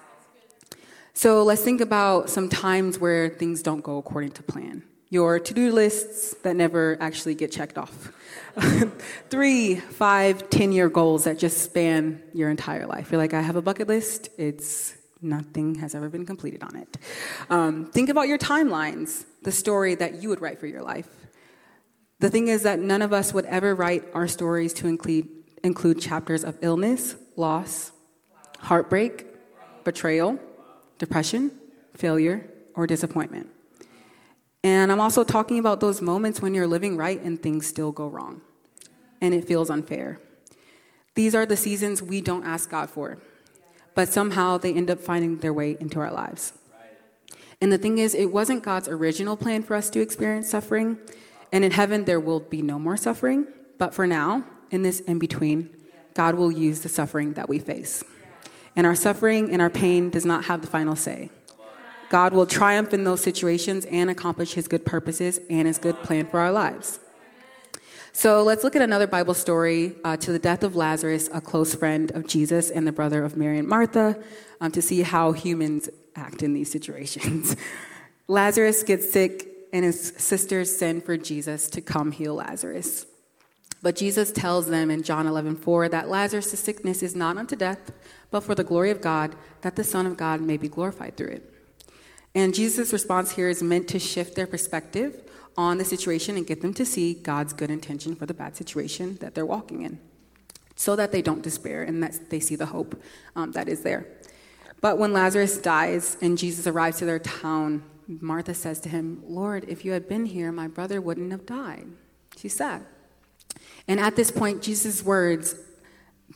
[1.14, 5.52] So let's think about some times where things don't go according to plan your to
[5.52, 8.12] do lists that never actually get checked off.
[9.28, 13.11] Three, five, ten year goals that just span your entire life.
[13.11, 16.96] You're like, I have a bucket list, it's nothing has ever been completed on it.
[17.50, 21.08] Um, think about your timelines, the story that you would write for your life.
[22.20, 25.28] The thing is that none of us would ever write our stories to include,
[25.64, 27.92] include chapters of illness, loss,
[28.61, 29.26] heartbreak,
[29.84, 30.38] betrayal,
[30.98, 31.50] depression,
[31.94, 33.48] failure, or disappointment.
[34.62, 38.08] And I'm also talking about those moments when you're living right and things still go
[38.08, 38.42] wrong
[39.20, 40.20] and it feels unfair.
[41.14, 43.18] These are the seasons we don't ask God for,
[43.94, 46.52] but somehow they end up finding their way into our lives.
[47.61, 50.98] And the thing is, it wasn't God's original plan for us to experience suffering.
[51.52, 53.46] And in heaven, there will be no more suffering.
[53.76, 55.68] But for now, in this in between,
[56.14, 58.02] God will use the suffering that we face.
[58.76, 61.30] And our suffering and our pain does not have the final say.
[62.08, 66.26] God will triumph in those situations and accomplish his good purposes and his good plan
[66.26, 66.98] for our lives.
[68.12, 71.74] So let's look at another Bible story uh, to the death of Lazarus, a close
[71.74, 74.20] friend of Jesus and the brother of Mary and Martha,
[74.60, 77.54] um, to see how humans act in these situations.
[78.28, 83.06] Lazarus gets sick, and his sisters send for Jesus to come heal Lazarus.
[83.83, 87.93] But Jesus tells them in John 11, 4 that Lazarus' sickness is not unto death,
[88.31, 91.28] but for the glory of God, that the Son of God may be glorified through
[91.28, 91.55] it.
[92.35, 95.22] And Jesus' response here is meant to shift their perspective
[95.57, 99.16] on the situation and get them to see God's good intention for the bad situation
[99.20, 99.99] that they're walking in
[100.76, 103.03] so that they don't despair and that they see the hope
[103.37, 104.07] um, that is there.
[104.81, 109.64] But when Lazarus dies and Jesus arrives to their town, Martha says to him, Lord,
[109.68, 111.87] if you had been here, my brother wouldn't have died.
[112.37, 112.87] She's sad.
[113.91, 115.57] And at this point, Jesus' words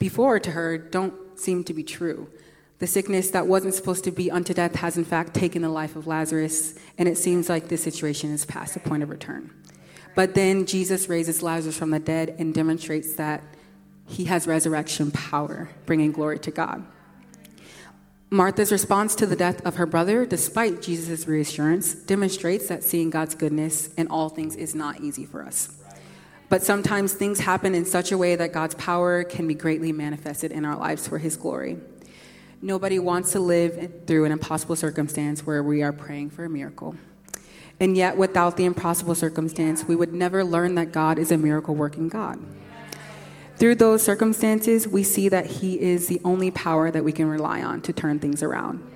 [0.01, 2.29] before to her don't seem to be true.
[2.81, 5.95] The sickness that wasn't supposed to be unto death has, in fact, taken the life
[5.95, 9.53] of Lazarus, and it seems like this situation is past the point of return.
[10.17, 13.41] But then Jesus raises Lazarus from the dead and demonstrates that
[14.09, 16.85] he has resurrection power, bringing glory to God.
[18.31, 23.37] Martha's response to the death of her brother, despite Jesus' reassurance, demonstrates that seeing God's
[23.37, 25.84] goodness in all things is not easy for us.
[26.55, 30.53] But sometimes things happen in such a way that God's power can be greatly manifested
[30.53, 31.79] in our lives for his glory.
[32.63, 36.95] Nobody wants to live through an impossible circumstance where we are praying for a miracle.
[37.81, 41.75] And yet, without the impossible circumstance, we would never learn that God is a miracle
[41.75, 42.39] working God.
[43.57, 47.65] Through those circumstances, we see that He is the only power that we can rely
[47.65, 48.94] on to turn things around.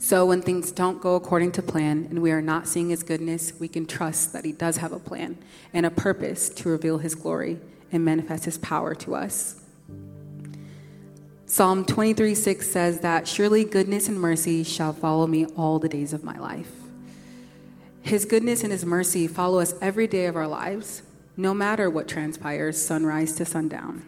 [0.00, 3.52] So when things don't go according to plan and we are not seeing His goodness,
[3.58, 5.38] we can trust that He does have a plan
[5.72, 7.58] and a purpose to reveal His glory
[7.90, 9.60] and manifest His power to us.
[11.46, 16.12] Psalm 23 6 says that surely goodness and mercy shall follow me all the days
[16.12, 16.70] of my life.
[18.02, 21.02] His goodness and His mercy follow us every day of our lives,
[21.36, 24.04] no matter what transpires, sunrise to sundown.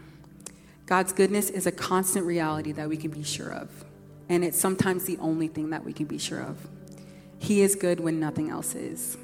[0.86, 3.84] God's goodness is a constant reality that we can be sure of,
[4.30, 6.56] and it's sometimes the only thing that we can be sure of.
[7.38, 9.18] He is good when nothing else is,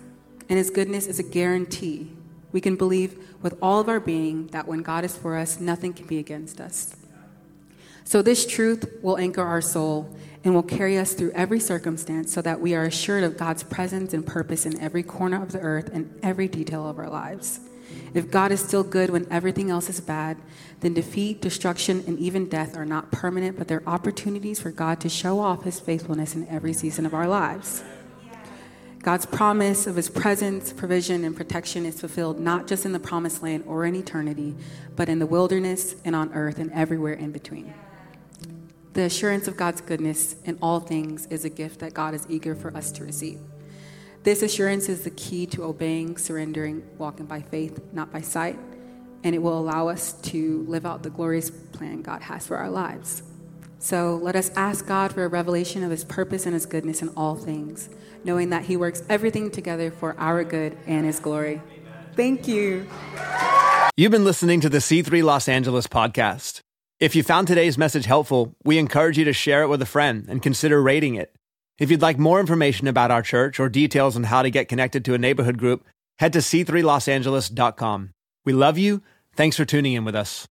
[0.48, 2.10] and His goodness is a guarantee.
[2.52, 5.92] We can believe with all of our being that when God is for us, nothing
[5.92, 6.96] can be against us.
[8.04, 12.42] So, this truth will anchor our soul and will carry us through every circumstance so
[12.42, 15.90] that we are assured of God's presence and purpose in every corner of the earth
[15.92, 17.60] and every detail of our lives.
[18.16, 20.38] If God is still good when everything else is bad,
[20.80, 25.10] then defeat, destruction, and even death are not permanent, but they're opportunities for God to
[25.10, 27.84] show off his faithfulness in every season of our lives.
[29.02, 33.42] God's promise of his presence, provision, and protection is fulfilled not just in the promised
[33.42, 34.56] land or in eternity,
[34.96, 37.74] but in the wilderness and on earth and everywhere in between.
[38.94, 42.54] The assurance of God's goodness in all things is a gift that God is eager
[42.54, 43.40] for us to receive.
[44.26, 48.58] This assurance is the key to obeying, surrendering, walking by faith, not by sight,
[49.22, 52.68] and it will allow us to live out the glorious plan God has for our
[52.68, 53.22] lives.
[53.78, 57.10] So let us ask God for a revelation of his purpose and his goodness in
[57.10, 57.88] all things,
[58.24, 61.62] knowing that he works everything together for our good and his glory.
[62.16, 62.88] Thank you.
[63.96, 66.62] You've been listening to the C3 Los Angeles podcast.
[66.98, 70.26] If you found today's message helpful, we encourage you to share it with a friend
[70.28, 71.35] and consider rating it.
[71.78, 75.04] If you'd like more information about our church or details on how to get connected
[75.04, 75.84] to a neighborhood group,
[76.18, 78.10] head to c3losangeles.com.
[78.44, 79.02] We love you.
[79.34, 80.46] Thanks for tuning in with us.